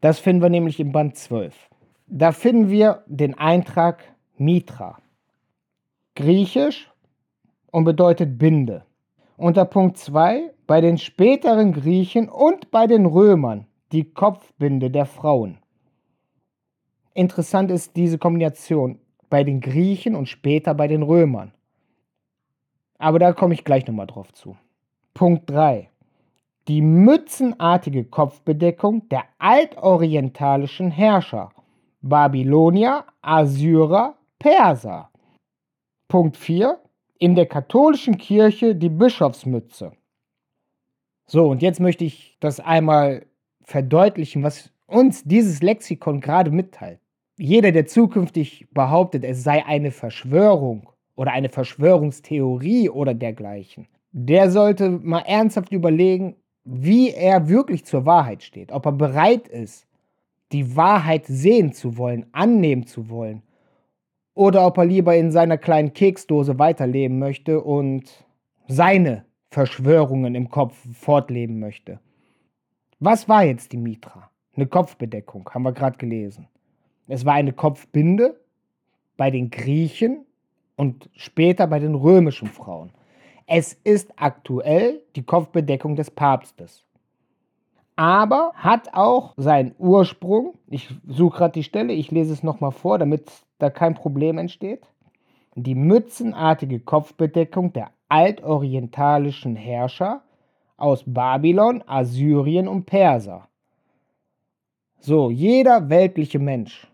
Das 0.00 0.18
finden 0.18 0.42
wir 0.42 0.48
nämlich 0.48 0.80
im 0.80 0.90
Band 0.90 1.16
12. 1.16 1.54
Da 2.08 2.32
finden 2.32 2.68
wir 2.68 3.04
den 3.06 3.38
Eintrag 3.38 4.02
Mitra. 4.38 4.98
Griechisch 6.16 6.90
und 7.70 7.84
bedeutet 7.84 8.36
Binde. 8.36 8.84
Unter 9.36 9.66
Punkt 9.66 9.98
2 9.98 10.50
bei 10.66 10.80
den 10.80 10.98
späteren 10.98 11.74
Griechen 11.74 12.28
und 12.28 12.72
bei 12.72 12.88
den 12.88 13.06
Römern 13.06 13.68
die 13.92 14.02
Kopfbinde 14.02 14.90
der 14.90 15.06
Frauen. 15.06 15.58
Interessant 17.14 17.70
ist 17.70 17.94
diese 17.94 18.18
Kombination 18.18 18.98
bei 19.28 19.44
den 19.44 19.60
Griechen 19.60 20.14
und 20.14 20.28
später 20.28 20.74
bei 20.74 20.88
den 20.88 21.02
Römern. 21.02 21.52
Aber 22.98 23.18
da 23.18 23.32
komme 23.32 23.54
ich 23.54 23.64
gleich 23.64 23.86
nochmal 23.86 24.06
drauf 24.06 24.32
zu. 24.32 24.56
Punkt 25.14 25.50
3. 25.50 25.90
Die 26.68 26.82
mützenartige 26.82 28.04
Kopfbedeckung 28.04 29.08
der 29.08 29.24
altorientalischen 29.38 30.90
Herrscher. 30.90 31.50
Babylonier, 32.02 33.04
Assyrer, 33.22 34.16
Perser. 34.38 35.10
Punkt 36.08 36.36
4. 36.36 36.78
In 37.18 37.34
der 37.34 37.46
katholischen 37.46 38.18
Kirche 38.18 38.74
die 38.74 38.88
Bischofsmütze. 38.88 39.92
So, 41.26 41.48
und 41.48 41.62
jetzt 41.62 41.80
möchte 41.80 42.04
ich 42.04 42.36
das 42.40 42.60
einmal 42.60 43.26
verdeutlichen, 43.62 44.42
was 44.42 44.70
uns 44.86 45.24
dieses 45.24 45.62
Lexikon 45.62 46.20
gerade 46.20 46.50
mitteilt. 46.50 47.00
Jeder, 47.38 47.70
der 47.70 47.86
zukünftig 47.86 48.66
behauptet, 48.72 49.24
es 49.24 49.44
sei 49.44 49.64
eine 49.66 49.90
Verschwörung 49.90 50.88
oder 51.16 51.32
eine 51.32 51.50
Verschwörungstheorie 51.50 52.88
oder 52.88 53.12
dergleichen, 53.12 53.86
der 54.12 54.50
sollte 54.50 54.90
mal 54.90 55.20
ernsthaft 55.20 55.72
überlegen, 55.72 56.36
wie 56.64 57.10
er 57.10 57.48
wirklich 57.48 57.84
zur 57.84 58.06
Wahrheit 58.06 58.42
steht, 58.42 58.72
ob 58.72 58.86
er 58.86 58.92
bereit 58.92 59.48
ist, 59.48 59.86
die 60.52 60.76
Wahrheit 60.76 61.26
sehen 61.26 61.72
zu 61.72 61.98
wollen, 61.98 62.26
annehmen 62.32 62.86
zu 62.86 63.10
wollen, 63.10 63.42
oder 64.34 64.66
ob 64.66 64.78
er 64.78 64.84
lieber 64.84 65.16
in 65.16 65.30
seiner 65.30 65.58
kleinen 65.58 65.92
Keksdose 65.92 66.58
weiterleben 66.58 67.18
möchte 67.18 67.62
und 67.62 68.24
seine 68.66 69.24
Verschwörungen 69.50 70.34
im 70.34 70.48
Kopf 70.48 70.76
fortleben 70.92 71.58
möchte. 71.58 72.00
Was 72.98 73.28
war 73.28 73.44
jetzt 73.44 73.72
die 73.72 73.78
Mitra? 73.78 74.30
Eine 74.54 74.66
Kopfbedeckung, 74.66 75.48
haben 75.50 75.62
wir 75.62 75.72
gerade 75.72 75.98
gelesen. 75.98 76.48
Es 77.08 77.24
war 77.24 77.34
eine 77.34 77.52
Kopfbinde 77.52 78.40
bei 79.16 79.30
den 79.30 79.50
Griechen 79.50 80.26
und 80.76 81.08
später 81.14 81.66
bei 81.66 81.78
den 81.78 81.94
römischen 81.94 82.48
Frauen. 82.48 82.90
Es 83.46 83.74
ist 83.84 84.12
aktuell 84.16 85.02
die 85.14 85.22
Kopfbedeckung 85.22 85.96
des 85.96 86.10
Papstes. 86.10 86.84
Aber 87.94 88.52
hat 88.54 88.92
auch 88.92 89.32
seinen 89.36 89.74
Ursprung, 89.78 90.54
ich 90.68 90.90
suche 91.06 91.38
gerade 91.38 91.52
die 91.52 91.62
Stelle, 91.62 91.92
ich 91.94 92.10
lese 92.10 92.32
es 92.32 92.42
nochmal 92.42 92.72
vor, 92.72 92.98
damit 92.98 93.30
da 93.58 93.70
kein 93.70 93.94
Problem 93.94 94.36
entsteht. 94.36 94.86
Die 95.54 95.74
mützenartige 95.74 96.80
Kopfbedeckung 96.80 97.72
der 97.72 97.90
altorientalischen 98.08 99.56
Herrscher 99.56 100.22
aus 100.76 101.04
Babylon, 101.06 101.82
Assyrien 101.86 102.68
und 102.68 102.84
Perser. 102.84 103.48
So, 104.98 105.30
jeder 105.30 105.88
weltliche 105.88 106.38
Mensch, 106.38 106.86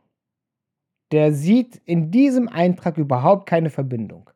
der 1.13 1.33
sieht 1.33 1.81
in 1.85 2.11
diesem 2.11 2.49
Eintrag 2.49 2.97
überhaupt 2.99 3.47
keine 3.47 3.71
Verbindung. 3.71 4.31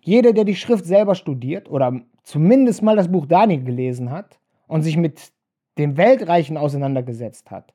Jeder, 0.00 0.32
der 0.32 0.44
die 0.44 0.54
Schrift 0.54 0.86
selber 0.86 1.16
studiert 1.16 1.68
oder 1.68 2.00
zumindest 2.22 2.82
mal 2.82 2.94
das 2.94 3.10
Buch 3.10 3.26
Daniel 3.26 3.64
gelesen 3.64 4.10
hat 4.10 4.38
und 4.68 4.82
sich 4.82 4.96
mit 4.96 5.32
den 5.78 5.96
Weltreichen 5.96 6.56
auseinandergesetzt 6.56 7.50
hat, 7.50 7.74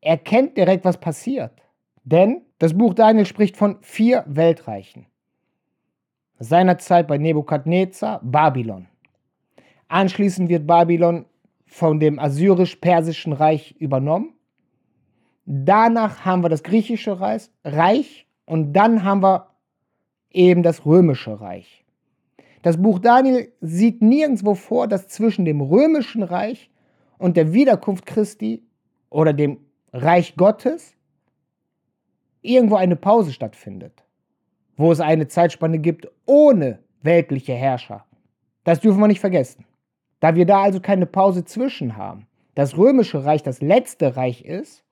erkennt 0.00 0.56
direkt, 0.56 0.84
was 0.84 0.98
passiert. 0.98 1.52
Denn 2.04 2.42
das 2.58 2.78
Buch 2.78 2.94
Daniel 2.94 3.26
spricht 3.26 3.56
von 3.56 3.78
vier 3.82 4.24
Weltreichen. 4.28 5.06
Seinerzeit 6.38 7.08
bei 7.08 7.18
Nebukadnezar 7.18 8.20
Babylon. 8.22 8.86
Anschließend 9.88 10.48
wird 10.48 10.66
Babylon 10.66 11.26
von 11.66 11.98
dem 11.98 12.20
assyrisch-persischen 12.20 13.32
Reich 13.32 13.74
übernommen. 13.78 14.35
Danach 15.46 16.24
haben 16.24 16.42
wir 16.42 16.48
das 16.48 16.64
griechische 16.64 17.20
Reich 17.64 18.26
und 18.46 18.72
dann 18.72 19.04
haben 19.04 19.22
wir 19.22 19.46
eben 20.30 20.64
das 20.64 20.84
römische 20.84 21.40
Reich. 21.40 21.84
Das 22.62 22.82
Buch 22.82 22.98
Daniel 22.98 23.52
sieht 23.60 24.02
nirgendwo 24.02 24.56
vor, 24.56 24.88
dass 24.88 25.06
zwischen 25.06 25.44
dem 25.44 25.60
römischen 25.60 26.24
Reich 26.24 26.68
und 27.18 27.36
der 27.36 27.52
Wiederkunft 27.52 28.06
Christi 28.06 28.64
oder 29.08 29.32
dem 29.32 29.58
Reich 29.92 30.34
Gottes 30.34 30.94
irgendwo 32.42 32.74
eine 32.74 32.96
Pause 32.96 33.32
stattfindet, 33.32 34.04
wo 34.76 34.90
es 34.90 35.00
eine 35.00 35.28
Zeitspanne 35.28 35.78
gibt 35.78 36.08
ohne 36.26 36.80
weltliche 37.02 37.54
Herrscher. 37.54 38.04
Das 38.64 38.80
dürfen 38.80 38.98
wir 38.98 39.06
nicht 39.06 39.20
vergessen. 39.20 39.64
Da 40.18 40.34
wir 40.34 40.44
da 40.44 40.62
also 40.62 40.80
keine 40.80 41.06
Pause 41.06 41.44
zwischen 41.44 41.96
haben, 41.96 42.26
das 42.56 42.76
römische 42.76 43.24
Reich 43.24 43.44
das 43.44 43.62
letzte 43.62 44.16
Reich 44.16 44.44
ist, 44.44 44.82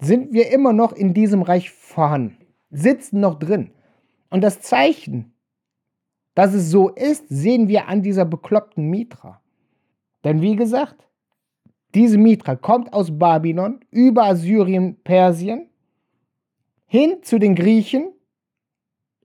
sind 0.00 0.32
wir 0.32 0.50
immer 0.52 0.72
noch 0.72 0.92
in 0.92 1.14
diesem 1.14 1.42
Reich 1.42 1.70
vorhanden, 1.70 2.46
sitzen 2.70 3.20
noch 3.20 3.38
drin. 3.38 3.72
Und 4.30 4.42
das 4.42 4.60
Zeichen, 4.60 5.32
dass 6.34 6.54
es 6.54 6.70
so 6.70 6.90
ist, 6.90 7.28
sehen 7.28 7.68
wir 7.68 7.88
an 7.88 8.02
dieser 8.02 8.24
bekloppten 8.24 8.88
Mitra. 8.88 9.40
Denn 10.24 10.40
wie 10.40 10.56
gesagt, 10.56 11.08
diese 11.94 12.18
Mitra 12.18 12.54
kommt 12.54 12.92
aus 12.92 13.18
Babylon 13.18 13.80
über 13.90 14.24
Assyrien, 14.24 14.96
Persien 15.02 15.68
hin 16.86 17.18
zu 17.22 17.38
den 17.38 17.54
Griechen 17.54 18.12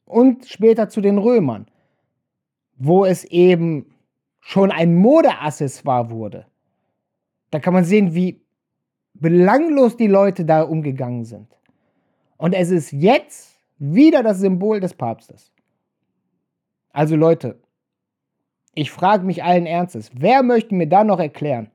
und 0.06 0.46
später 0.46 0.90
zu 0.90 1.02
den 1.02 1.18
Römern, 1.18 1.68
wo 2.76 3.06
es 3.06 3.26
eben 3.26 3.94
schon 4.40 4.72
ein 4.72 4.96
Modeaccessoire 4.96 6.10
wurde. 6.10 6.46
Da 7.52 7.60
kann 7.60 7.74
man 7.74 7.86
sehen, 7.86 8.14
wie 8.14 8.43
belanglos 9.14 9.98
die 9.98 10.08
Leute 10.08 10.46
da 10.46 10.64
umgegangen 10.64 11.26
sind. 11.26 11.48
Und 12.38 12.54
es 12.54 12.72
ist 12.72 12.92
jetzt 12.92 13.58
wieder 13.78 14.24
das 14.24 14.40
Symbol 14.40 14.80
des 14.80 14.94
Papstes. 14.94 15.54
Also 16.92 17.16
Leute, 17.16 17.60
ich 18.76 18.92
frage 18.92 19.26
mich 19.26 19.44
allen 19.44 19.66
Ernstes, 19.66 20.12
wer 20.14 20.44
möchte 20.44 20.76
mir 20.76 20.88
da 20.88 21.04
noch 21.04 21.20
erklären, 21.20 21.70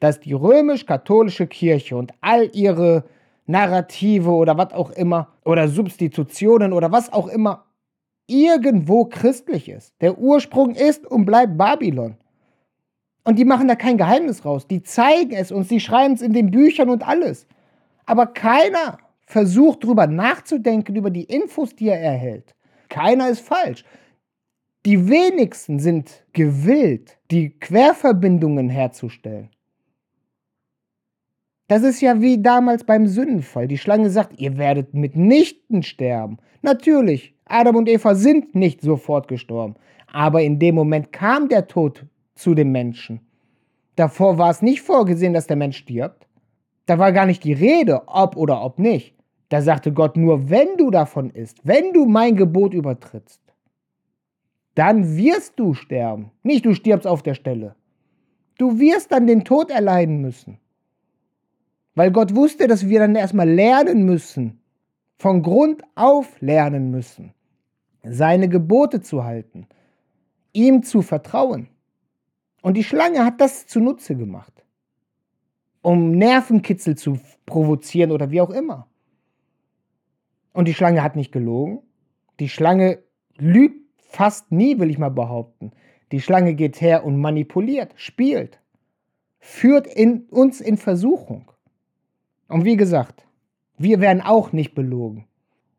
dass 0.00 0.20
die 0.20 0.32
römisch-katholische 0.32 1.46
Kirche 1.46 1.96
und 1.96 2.12
all 2.20 2.50
ihre 2.54 3.04
Narrative 3.46 4.30
oder 4.30 4.58
was 4.58 4.72
auch 4.72 4.90
immer 4.90 5.28
oder 5.44 5.68
Substitutionen 5.68 6.72
oder 6.72 6.92
was 6.92 7.12
auch 7.12 7.28
immer 7.28 7.64
irgendwo 8.26 9.04
christlich 9.06 9.68
ist. 9.68 9.94
Der 10.00 10.18
Ursprung 10.18 10.74
ist 10.74 11.06
und 11.06 11.24
bleibt 11.24 11.56
Babylon. 11.56 12.16
Und 13.26 13.40
die 13.40 13.44
machen 13.44 13.66
da 13.66 13.74
kein 13.74 13.98
Geheimnis 13.98 14.44
raus. 14.44 14.68
Die 14.68 14.84
zeigen 14.84 15.32
es 15.32 15.50
uns, 15.50 15.66
die 15.66 15.80
schreiben 15.80 16.14
es 16.14 16.22
in 16.22 16.32
den 16.32 16.52
Büchern 16.52 16.88
und 16.88 17.06
alles. 17.06 17.48
Aber 18.04 18.28
keiner 18.28 18.98
versucht 19.26 19.82
drüber 19.82 20.06
nachzudenken, 20.06 20.94
über 20.94 21.10
die 21.10 21.24
Infos, 21.24 21.74
die 21.74 21.88
er 21.88 22.00
erhält. 22.00 22.54
Keiner 22.88 23.28
ist 23.28 23.40
falsch. 23.40 23.84
Die 24.86 25.08
wenigsten 25.08 25.80
sind 25.80 26.24
gewillt, 26.34 27.18
die 27.32 27.50
Querverbindungen 27.50 28.68
herzustellen. 28.68 29.50
Das 31.66 31.82
ist 31.82 32.00
ja 32.00 32.20
wie 32.20 32.40
damals 32.40 32.84
beim 32.84 33.08
Sündenfall. 33.08 33.66
Die 33.66 33.78
Schlange 33.78 34.08
sagt, 34.08 34.38
ihr 34.38 34.56
werdet 34.56 34.94
mitnichten 34.94 35.82
sterben. 35.82 36.38
Natürlich, 36.62 37.34
Adam 37.44 37.74
und 37.74 37.88
Eva 37.88 38.14
sind 38.14 38.54
nicht 38.54 38.82
sofort 38.82 39.26
gestorben. 39.26 39.74
Aber 40.12 40.42
in 40.42 40.60
dem 40.60 40.76
Moment 40.76 41.10
kam 41.10 41.48
der 41.48 41.66
Tod 41.66 42.06
zu 42.36 42.54
dem 42.54 42.70
Menschen. 42.70 43.20
Davor 43.96 44.38
war 44.38 44.50
es 44.50 44.62
nicht 44.62 44.82
vorgesehen, 44.82 45.32
dass 45.32 45.46
der 45.46 45.56
Mensch 45.56 45.78
stirbt. 45.78 46.28
Da 46.84 46.98
war 46.98 47.12
gar 47.12 47.26
nicht 47.26 47.42
die 47.42 47.52
Rede, 47.52 48.02
ob 48.06 48.36
oder 48.36 48.62
ob 48.62 48.78
nicht. 48.78 49.14
Da 49.48 49.60
sagte 49.62 49.92
Gott 49.92 50.16
nur, 50.16 50.50
wenn 50.50 50.76
du 50.76 50.90
davon 50.90 51.30
isst, 51.30 51.58
wenn 51.64 51.92
du 51.92 52.06
mein 52.06 52.36
Gebot 52.36 52.74
übertrittst, 52.74 53.40
dann 54.74 55.16
wirst 55.16 55.58
du 55.58 55.74
sterben. 55.74 56.30
Nicht 56.42 56.66
du 56.66 56.74
stirbst 56.74 57.06
auf 57.06 57.22
der 57.22 57.34
Stelle. 57.34 57.74
Du 58.58 58.78
wirst 58.78 59.12
dann 59.12 59.26
den 59.26 59.44
Tod 59.44 59.70
erleiden 59.70 60.20
müssen. 60.20 60.58
Weil 61.94 62.10
Gott 62.10 62.34
wusste, 62.34 62.66
dass 62.66 62.88
wir 62.88 63.00
dann 63.00 63.14
erstmal 63.14 63.48
lernen 63.48 64.04
müssen, 64.04 64.60
von 65.18 65.42
Grund 65.42 65.82
auf 65.94 66.40
lernen 66.40 66.90
müssen, 66.90 67.32
seine 68.02 68.50
Gebote 68.50 69.00
zu 69.00 69.24
halten, 69.24 69.66
ihm 70.52 70.82
zu 70.82 71.00
vertrauen. 71.00 71.68
Und 72.66 72.74
die 72.74 72.82
Schlange 72.82 73.24
hat 73.24 73.40
das 73.40 73.68
zunutze 73.68 74.16
gemacht, 74.16 74.64
um 75.82 76.10
Nervenkitzel 76.10 76.96
zu 76.96 77.20
provozieren 77.46 78.10
oder 78.10 78.32
wie 78.32 78.40
auch 78.40 78.50
immer. 78.50 78.88
Und 80.52 80.66
die 80.66 80.74
Schlange 80.74 81.00
hat 81.00 81.14
nicht 81.14 81.30
gelogen. 81.30 81.84
Die 82.40 82.48
Schlange 82.48 83.04
lügt 83.36 83.88
fast 83.98 84.50
nie, 84.50 84.80
will 84.80 84.90
ich 84.90 84.98
mal 84.98 85.12
behaupten. 85.12 85.70
Die 86.10 86.20
Schlange 86.20 86.54
geht 86.54 86.80
her 86.80 87.04
und 87.04 87.20
manipuliert, 87.20 87.92
spielt, 87.94 88.58
führt 89.38 89.86
in, 89.86 90.22
uns 90.30 90.60
in 90.60 90.76
Versuchung. 90.76 91.52
Und 92.48 92.64
wie 92.64 92.76
gesagt, 92.76 93.28
wir 93.78 94.00
werden 94.00 94.22
auch 94.22 94.50
nicht 94.50 94.74
belogen. 94.74 95.28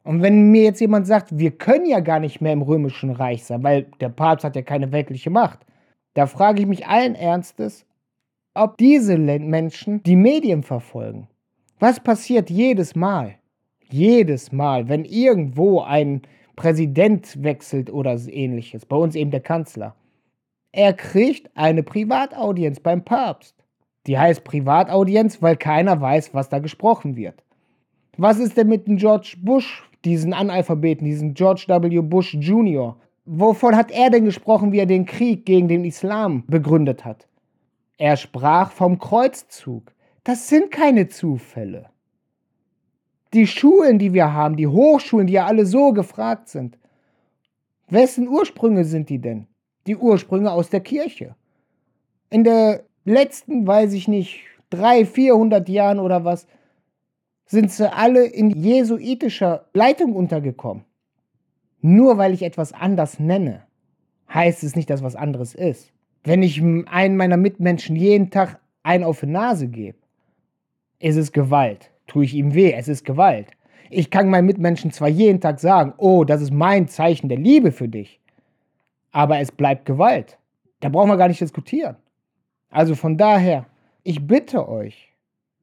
Und 0.06 0.22
wenn 0.22 0.52
mir 0.52 0.64
jetzt 0.64 0.80
jemand 0.80 1.06
sagt, 1.06 1.38
wir 1.38 1.52
können 1.52 1.86
ja 1.86 2.00
gar 2.00 2.22
nicht 2.22 2.40
mehr 2.40 2.54
im 2.54 2.62
römischen 2.62 3.12
Reich 3.12 3.44
sein, 3.44 3.62
weil 3.62 3.92
der 4.00 4.08
Papst 4.08 4.46
hat 4.46 4.56
ja 4.56 4.62
keine 4.62 4.94
weltliche 4.94 5.30
Macht, 5.30 5.67
da 6.18 6.26
frage 6.26 6.62
ich 6.62 6.68
mich 6.68 6.88
allen 6.88 7.14
Ernstes, 7.14 7.86
ob 8.56 8.80
diese 8.80 9.20
Menschen 9.20 10.02
die 10.02 10.16
Medien 10.16 10.64
verfolgen. 10.64 11.28
Was 11.80 12.00
passiert 12.00 12.50
jedes 12.50 12.96
Mal? 12.96 13.36
Jedes 13.92 14.52
Mal, 14.52 14.90
wenn 14.90 15.06
irgendwo 15.06 15.82
ein 15.82 16.24
Präsident 16.56 17.44
wechselt 17.44 17.94
oder 17.94 18.18
ähnliches, 18.30 18.88
bei 18.88 18.96
uns 18.96 19.14
eben 19.14 19.30
der 19.30 19.42
Kanzler. 19.42 19.96
Er 20.72 20.94
kriegt 20.94 21.56
eine 21.56 21.84
Privataudienz 21.84 22.80
beim 22.80 23.06
Papst. 23.06 23.56
Die 24.08 24.18
heißt 24.18 24.44
Privataudienz, 24.44 25.40
weil 25.44 25.56
keiner 25.56 26.02
weiß, 26.02 26.34
was 26.34 26.50
da 26.50 26.58
gesprochen 26.58 27.16
wird. 27.16 27.44
Was 28.18 28.40
ist 28.40 28.58
denn 28.58 28.70
mit 28.70 28.88
dem 28.88 28.98
George 28.98 29.36
Bush, 29.38 29.88
diesen 30.04 30.34
Analphabeten, 30.34 31.06
diesen 31.06 31.36
George 31.36 31.66
W. 31.68 32.02
Bush 32.02 32.34
Jr.? 32.34 32.98
Wovon 33.28 33.76
hat 33.76 33.92
er 33.92 34.10
denn 34.10 34.26
gesprochen, 34.26 34.72
wie 34.72 34.80
er 34.80 34.86
den 34.86 35.06
Krieg 35.06 35.46
gegen 35.46 35.68
den 35.68 35.86
Islam 35.86 36.44
begründet 36.48 37.06
hat? 37.06 37.28
Er 37.98 38.16
sprach 38.16 38.72
vom 38.72 38.98
Kreuzzug. 38.98 39.94
Das 40.24 40.48
sind 40.48 40.72
keine 40.72 41.08
Zufälle. 41.08 41.90
Die 43.34 43.46
Schulen, 43.48 44.00
die 44.00 44.14
wir 44.14 44.34
haben, 44.34 44.56
die 44.56 44.68
Hochschulen, 44.68 45.28
die 45.28 45.34
ja 45.34 45.46
alle 45.46 45.66
so 45.66 45.92
gefragt 45.92 46.48
sind, 46.48 46.78
wessen 47.90 48.28
Ursprünge 48.28 48.86
sind 48.86 49.10
die 49.10 49.20
denn? 49.20 49.48
Die 49.86 49.98
Ursprünge 49.98 50.52
aus 50.52 50.70
der 50.70 50.80
Kirche. 50.80 51.36
In 52.30 52.44
der 52.44 52.84
letzten, 53.04 53.68
weiß 53.68 53.94
ich 53.94 54.08
nicht, 54.08 54.40
drei, 54.70 55.06
vierhundert 55.06 55.70
Jahren 55.70 56.00
oder 56.00 56.24
was, 56.24 56.48
sind 57.46 57.72
sie 57.72 57.92
alle 57.92 58.26
in 58.26 58.50
jesuitischer 58.50 59.66
Leitung 59.74 60.14
untergekommen. 60.14 60.84
Nur 61.82 62.18
weil 62.18 62.34
ich 62.34 62.44
etwas 62.44 62.74
anders 62.74 63.20
nenne, 63.20 63.64
heißt 64.34 64.64
es 64.64 64.76
nicht, 64.76 64.90
dass 64.90 65.04
was 65.04 65.16
anderes 65.16 65.54
ist. 65.54 65.94
Wenn 66.24 66.44
ich 66.44 66.62
einen 66.62 67.18
meiner 67.18 67.38
Mitmenschen 67.38 67.96
jeden 67.96 68.30
Tag 68.30 68.60
ein 68.84 69.04
auf 69.04 69.22
die 69.22 69.28
Nase 69.28 69.68
gebe, 69.68 69.98
ist 71.00 71.16
es 71.16 71.32
Gewalt. 71.32 71.92
Tue 72.08 72.26
ich 72.26 72.34
ihm 72.34 72.54
weh, 72.54 72.74
es 72.74 72.88
ist 72.88 73.06
Gewalt. 73.06 73.48
Ich 73.90 74.10
kann 74.10 74.30
meinen 74.30 74.46
Mitmenschen 74.46 74.92
zwar 74.92 75.08
jeden 75.08 75.40
Tag 75.40 75.60
sagen, 75.60 75.94
oh, 75.98 76.24
das 76.24 76.42
ist 76.42 76.52
mein 76.52 76.88
Zeichen 76.88 77.30
der 77.30 77.38
Liebe 77.38 77.72
für 77.72 77.88
dich, 77.88 78.20
aber 79.12 79.40
es 79.40 79.52
bleibt 79.52 79.86
Gewalt. 79.86 80.38
Da 80.80 80.90
brauchen 80.90 81.10
wir 81.10 81.18
gar 81.18 81.30
nicht 81.30 81.42
diskutieren. 81.42 81.96
Also 82.70 82.96
von 82.96 83.18
daher, 83.18 83.66
ich 84.04 84.26
bitte 84.26 84.68
euch, 84.68 85.14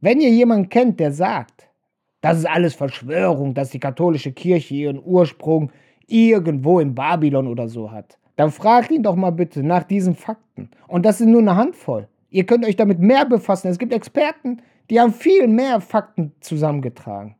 wenn 0.01 0.21
ihr 0.21 0.31
jemanden 0.31 0.69
kennt, 0.69 1.01
der 1.01 1.13
sagt, 1.13 1.69
das 2.21 2.39
ist 2.39 2.47
alles 2.47 2.75
Verschwörung, 2.75 3.53
dass 3.53 3.71
die 3.71 3.81
katholische 3.81 4.33
Kirche 4.33 4.75
ihren 4.75 5.03
Ursprung 5.03 5.71
irgendwo 6.07 6.81
in 6.81 6.95
Babylon 6.95 7.47
oder 7.47 7.69
so 7.69 7.91
hat, 7.91 8.19
dann 8.37 8.51
fragt 8.51 8.91
ihn 8.91 9.03
doch 9.03 9.17
mal 9.17 9.31
bitte 9.31 9.63
nach 9.63 9.85
diesen 9.85 10.15
Fakten. 10.15 10.71
Und 10.89 11.07
das 11.07 11.19
sind 11.19 11.31
nur 11.31 11.41
eine 11.41 11.57
Handvoll. 11.57 12.09
Ihr 12.31 12.45
könnt 12.45 12.65
euch 12.67 12.77
damit 12.77 12.99
mehr 12.99 13.25
befassen. 13.25 13.69
Es 13.69 13.79
gibt 13.79 13.93
Experten, 13.93 14.61
die 14.91 15.01
haben 15.01 15.13
viel 15.13 15.47
mehr 15.47 15.81
Fakten 15.81 16.33
zusammengetragen. 16.41 17.37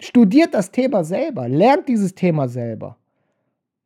Studiert 0.00 0.54
das 0.54 0.70
Thema 0.70 1.02
selber, 1.04 1.48
lernt 1.48 1.88
dieses 1.88 2.14
Thema 2.14 2.48
selber. 2.48 2.96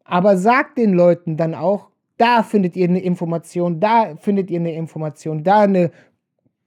Aber 0.05 0.37
sagt 0.37 0.77
den 0.77 0.93
Leuten 0.93 1.37
dann 1.37 1.55
auch, 1.55 1.89
da 2.19 2.43
findet 2.43 2.77
ihr 2.77 2.89
eine 2.89 3.01
Information, 3.01 3.81
da 3.81 4.17
findet 4.17 4.51
ihr 4.51 4.61
eine 4.61 4.75
Information, 4.75 5.43
da 5.43 5.61
eine 5.61 5.91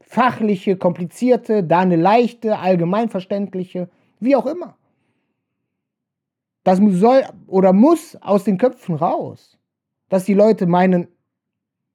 fachliche, 0.01 0.77
komplizierte, 0.77 1.63
da 1.63 1.79
eine 1.79 1.95
leichte, 1.95 2.57
allgemeinverständliche, 2.57 3.89
wie 4.19 4.35
auch 4.35 4.45
immer. 4.45 4.75
Das 6.65 6.79
soll 6.79 7.23
oder 7.45 7.73
muss 7.73 8.17
aus 8.21 8.43
den 8.43 8.57
Köpfen 8.57 8.95
raus. 8.95 9.57
Dass 10.09 10.25
die 10.25 10.33
Leute 10.33 10.65
meinen, 10.65 11.07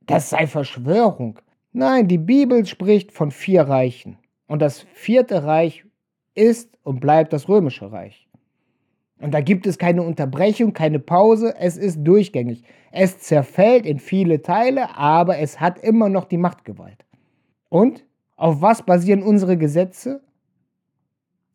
das 0.07 0.31
sei 0.31 0.47
Verschwörung. 0.47 1.41
Nein, 1.73 2.07
die 2.07 2.19
Bibel 2.19 2.65
spricht 2.65 3.11
von 3.11 3.33
vier 3.33 3.63
Reichen. 3.63 4.17
Und 4.47 4.63
das 4.63 4.87
vierte 4.95 5.45
Reich 5.45 5.85
ist 6.35 6.79
und 6.85 7.01
bleibt 7.01 7.33
das 7.33 7.49
römische 7.49 7.91
Reich. 7.91 8.29
Und 9.21 9.35
da 9.35 9.41
gibt 9.41 9.67
es 9.67 9.77
keine 9.77 10.03
Unterbrechung, 10.03 10.73
keine 10.73 11.01
Pause, 11.01 11.55
es 11.59 11.77
ist 11.77 12.05
durchgängig. 12.05 12.63
Es 12.93 13.19
zerfällt 13.19 13.85
in 13.85 13.99
viele 13.99 14.41
Teile, 14.41 14.97
aber 14.97 15.39
es 15.39 15.61
hat 15.61 15.81
immer 15.81 16.09
noch 16.09 16.27
die 16.27 16.39
Machtgewalt. 16.39 17.05
Und 17.69 18.05
auf 18.37 18.63
was 18.63 18.83
basieren 18.83 19.25
unsere 19.25 19.57
Gesetze? 19.57 20.23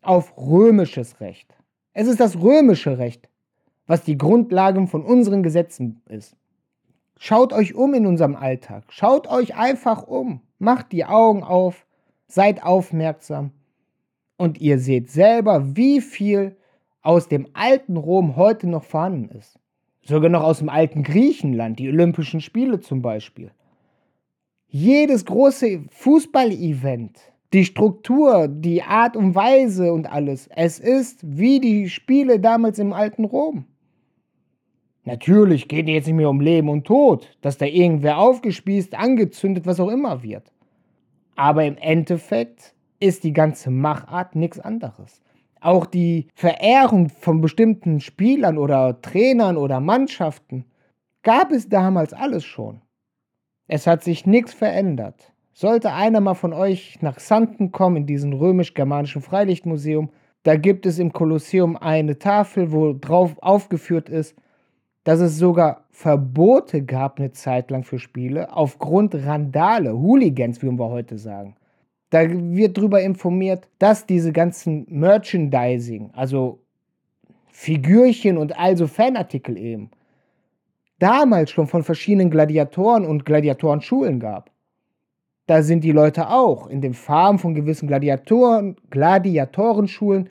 Auf 0.01 0.37
römisches 0.37 1.21
Recht. 1.21 1.54
Es 1.97 2.07
ist 2.07 2.19
das 2.19 2.41
römische 2.41 2.97
Recht, 2.97 3.29
was 3.87 4.03
die 4.03 4.17
Grundlage 4.17 4.85
von 4.85 5.01
unseren 5.01 5.43
Gesetzen 5.43 6.01
ist. 6.09 6.35
Schaut 7.17 7.53
euch 7.53 7.73
um 7.73 7.93
in 7.93 8.05
unserem 8.05 8.35
Alltag. 8.35 8.83
Schaut 8.89 9.27
euch 9.27 9.55
einfach 9.55 10.03
um. 10.03 10.41
Macht 10.59 10.91
die 10.91 11.05
Augen 11.05 11.41
auf. 11.41 11.85
Seid 12.27 12.61
aufmerksam. 12.61 13.51
Und 14.35 14.59
ihr 14.59 14.77
seht 14.77 15.09
selber, 15.09 15.77
wie 15.77 16.01
viel 16.01 16.57
aus 17.01 17.29
dem 17.29 17.47
alten 17.53 17.95
Rom 17.95 18.35
heute 18.35 18.67
noch 18.67 18.83
vorhanden 18.83 19.29
ist. 19.29 19.57
Sogar 20.01 20.29
noch 20.29 20.43
aus 20.43 20.59
dem 20.59 20.67
alten 20.67 21.01
Griechenland, 21.01 21.79
die 21.79 21.87
Olympischen 21.87 22.41
Spiele 22.41 22.81
zum 22.81 23.01
Beispiel. 23.01 23.51
Jedes 24.67 25.23
große 25.23 25.85
Fußballevent, 25.91 27.17
die 27.55 27.65
Struktur, 27.65 28.47
die 28.47 28.83
Art 28.83 29.17
und 29.17 29.33
Weise 29.33 29.91
und 29.91 30.05
alles, 30.05 30.47
es 30.55 30.79
ist 30.79 31.19
wie 31.23 31.59
die 31.59 31.89
Spiele 31.89 32.39
damals 32.39 32.77
im 32.77 32.93
alten 32.93 33.25
Rom. 33.25 33.65
Natürlich 35.03 35.67
geht 35.67 35.87
es 35.87 35.93
jetzt 35.93 36.05
nicht 36.07 36.15
mehr 36.15 36.29
um 36.29 36.41
Leben 36.41 36.69
und 36.69 36.85
Tod, 36.85 37.35
dass 37.41 37.57
da 37.57 37.65
irgendwer 37.65 38.17
aufgespießt, 38.17 38.95
angezündet, 38.95 39.65
was 39.65 39.79
auch 39.79 39.89
immer 39.89 40.21
wird. 40.23 40.51
Aber 41.35 41.65
im 41.65 41.77
Endeffekt 41.77 42.73
ist 42.99 43.23
die 43.23 43.33
ganze 43.33 43.71
Machart 43.71 44.35
nichts 44.35 44.59
anderes 44.59 45.21
auch 45.65 45.87
die 45.87 46.27
Verehrung 46.35 47.09
von 47.09 47.41
bestimmten 47.41 47.99
Spielern 47.99 48.59
oder 48.59 49.01
Trainern 49.01 49.57
oder 49.57 49.79
Mannschaften 49.79 50.65
gab 51.23 51.51
es 51.51 51.69
damals 51.69 52.13
alles 52.13 52.45
schon. 52.45 52.81
Es 53.67 53.87
hat 53.87 54.03
sich 54.03 54.27
nichts 54.27 54.53
verändert. 54.53 55.33
Sollte 55.57 55.93
einer 55.93 56.19
mal 56.19 56.33
von 56.33 56.51
euch 56.51 57.01
nach 57.01 57.15
Xanten 57.15 57.71
kommen, 57.71 57.95
in 57.95 58.05
diesem 58.05 58.33
römisch-germanischen 58.33 59.21
Freilichtmuseum, 59.21 60.09
da 60.43 60.57
gibt 60.57 60.85
es 60.85 60.99
im 60.99 61.13
Kolosseum 61.13 61.77
eine 61.77 62.19
Tafel, 62.19 62.73
wo 62.73 62.91
drauf 62.91 63.37
aufgeführt 63.39 64.09
ist, 64.09 64.35
dass 65.05 65.21
es 65.21 65.37
sogar 65.37 65.85
Verbote 65.91 66.83
gab 66.83 67.19
eine 67.19 67.31
Zeit 67.31 67.71
lang 67.71 67.85
für 67.85 67.99
Spiele 67.99 68.51
aufgrund 68.51 69.15
Randale, 69.15 69.97
Hooligans, 69.97 70.61
wie 70.61 70.69
wir 70.69 70.89
heute 70.89 71.17
sagen. 71.17 71.55
Da 72.09 72.29
wird 72.29 72.77
darüber 72.77 73.01
informiert, 73.01 73.69
dass 73.79 74.05
diese 74.05 74.33
ganzen 74.33 74.85
Merchandising, 74.89 76.11
also 76.11 76.59
Figürchen 77.47 78.37
und 78.37 78.59
also 78.59 78.87
Fanartikel 78.87 79.57
eben, 79.57 79.89
damals 80.99 81.51
schon 81.51 81.67
von 81.67 81.81
verschiedenen 81.81 82.29
Gladiatoren 82.29 83.05
und 83.05 83.25
Gladiatorenschulen 83.25 84.19
gab. 84.19 84.51
Da 85.45 85.61
sind 85.61 85.83
die 85.83 85.91
Leute 85.91 86.29
auch 86.29 86.67
in 86.67 86.81
den 86.81 86.93
Farmen 86.93 87.39
von 87.39 87.53
gewissen 87.53 87.87
Gladiatoren, 87.87 88.77
Gladiatorenschulen 88.89 90.29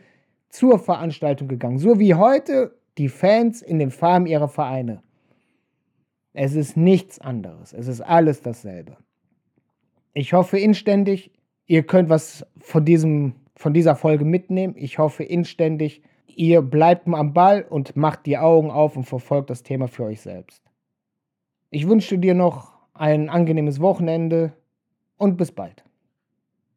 zur 0.49 0.79
Veranstaltung 0.79 1.49
gegangen. 1.49 1.79
So 1.79 1.99
wie 1.99 2.15
heute 2.15 2.77
die 2.99 3.09
Fans 3.09 3.63
in 3.63 3.79
den 3.79 3.91
Farmen 3.91 4.27
ihrer 4.27 4.49
Vereine. 4.49 5.03
Es 6.33 6.55
ist 6.55 6.77
nichts 6.77 7.21
anderes. 7.21 7.73
Es 7.73 7.87
ist 7.87 8.01
alles 8.01 8.43
dasselbe. 8.43 8.97
Ich 10.15 10.33
hoffe 10.33 10.59
inständig, 10.59 11.31
Ihr 11.67 11.83
könnt 11.85 12.11
was 12.11 12.47
von, 12.59 12.85
diesem, 12.85 13.35
von 13.57 13.73
dieser 13.73 13.97
Folge 13.97 14.25
mitnehmen. 14.25 14.75
Ich 14.77 14.99
hoffe 14.99 15.25
inständig, 15.25 16.03
ihr 16.27 16.61
bleibt 16.63 17.09
am 17.09 17.33
Ball 17.33 17.63
und 17.63 17.97
macht 17.97 18.27
die 18.27 18.39
Augen 18.39 18.71
auf 18.71 18.97
und 18.97 19.05
verfolgt 19.05 19.51
das 19.51 19.63
Thema 19.63 19.89
für 19.89 20.05
euch 20.05 20.21
selbst. 20.21 20.63
Ich 21.71 21.89
wünsche 21.89 22.19
dir 22.19 22.35
noch 22.35 22.73
ein 22.93 23.29
angenehmes 23.29 23.81
Wochenende 23.81 24.53
und 25.17 25.37
bis 25.37 25.53
bald. 25.53 25.85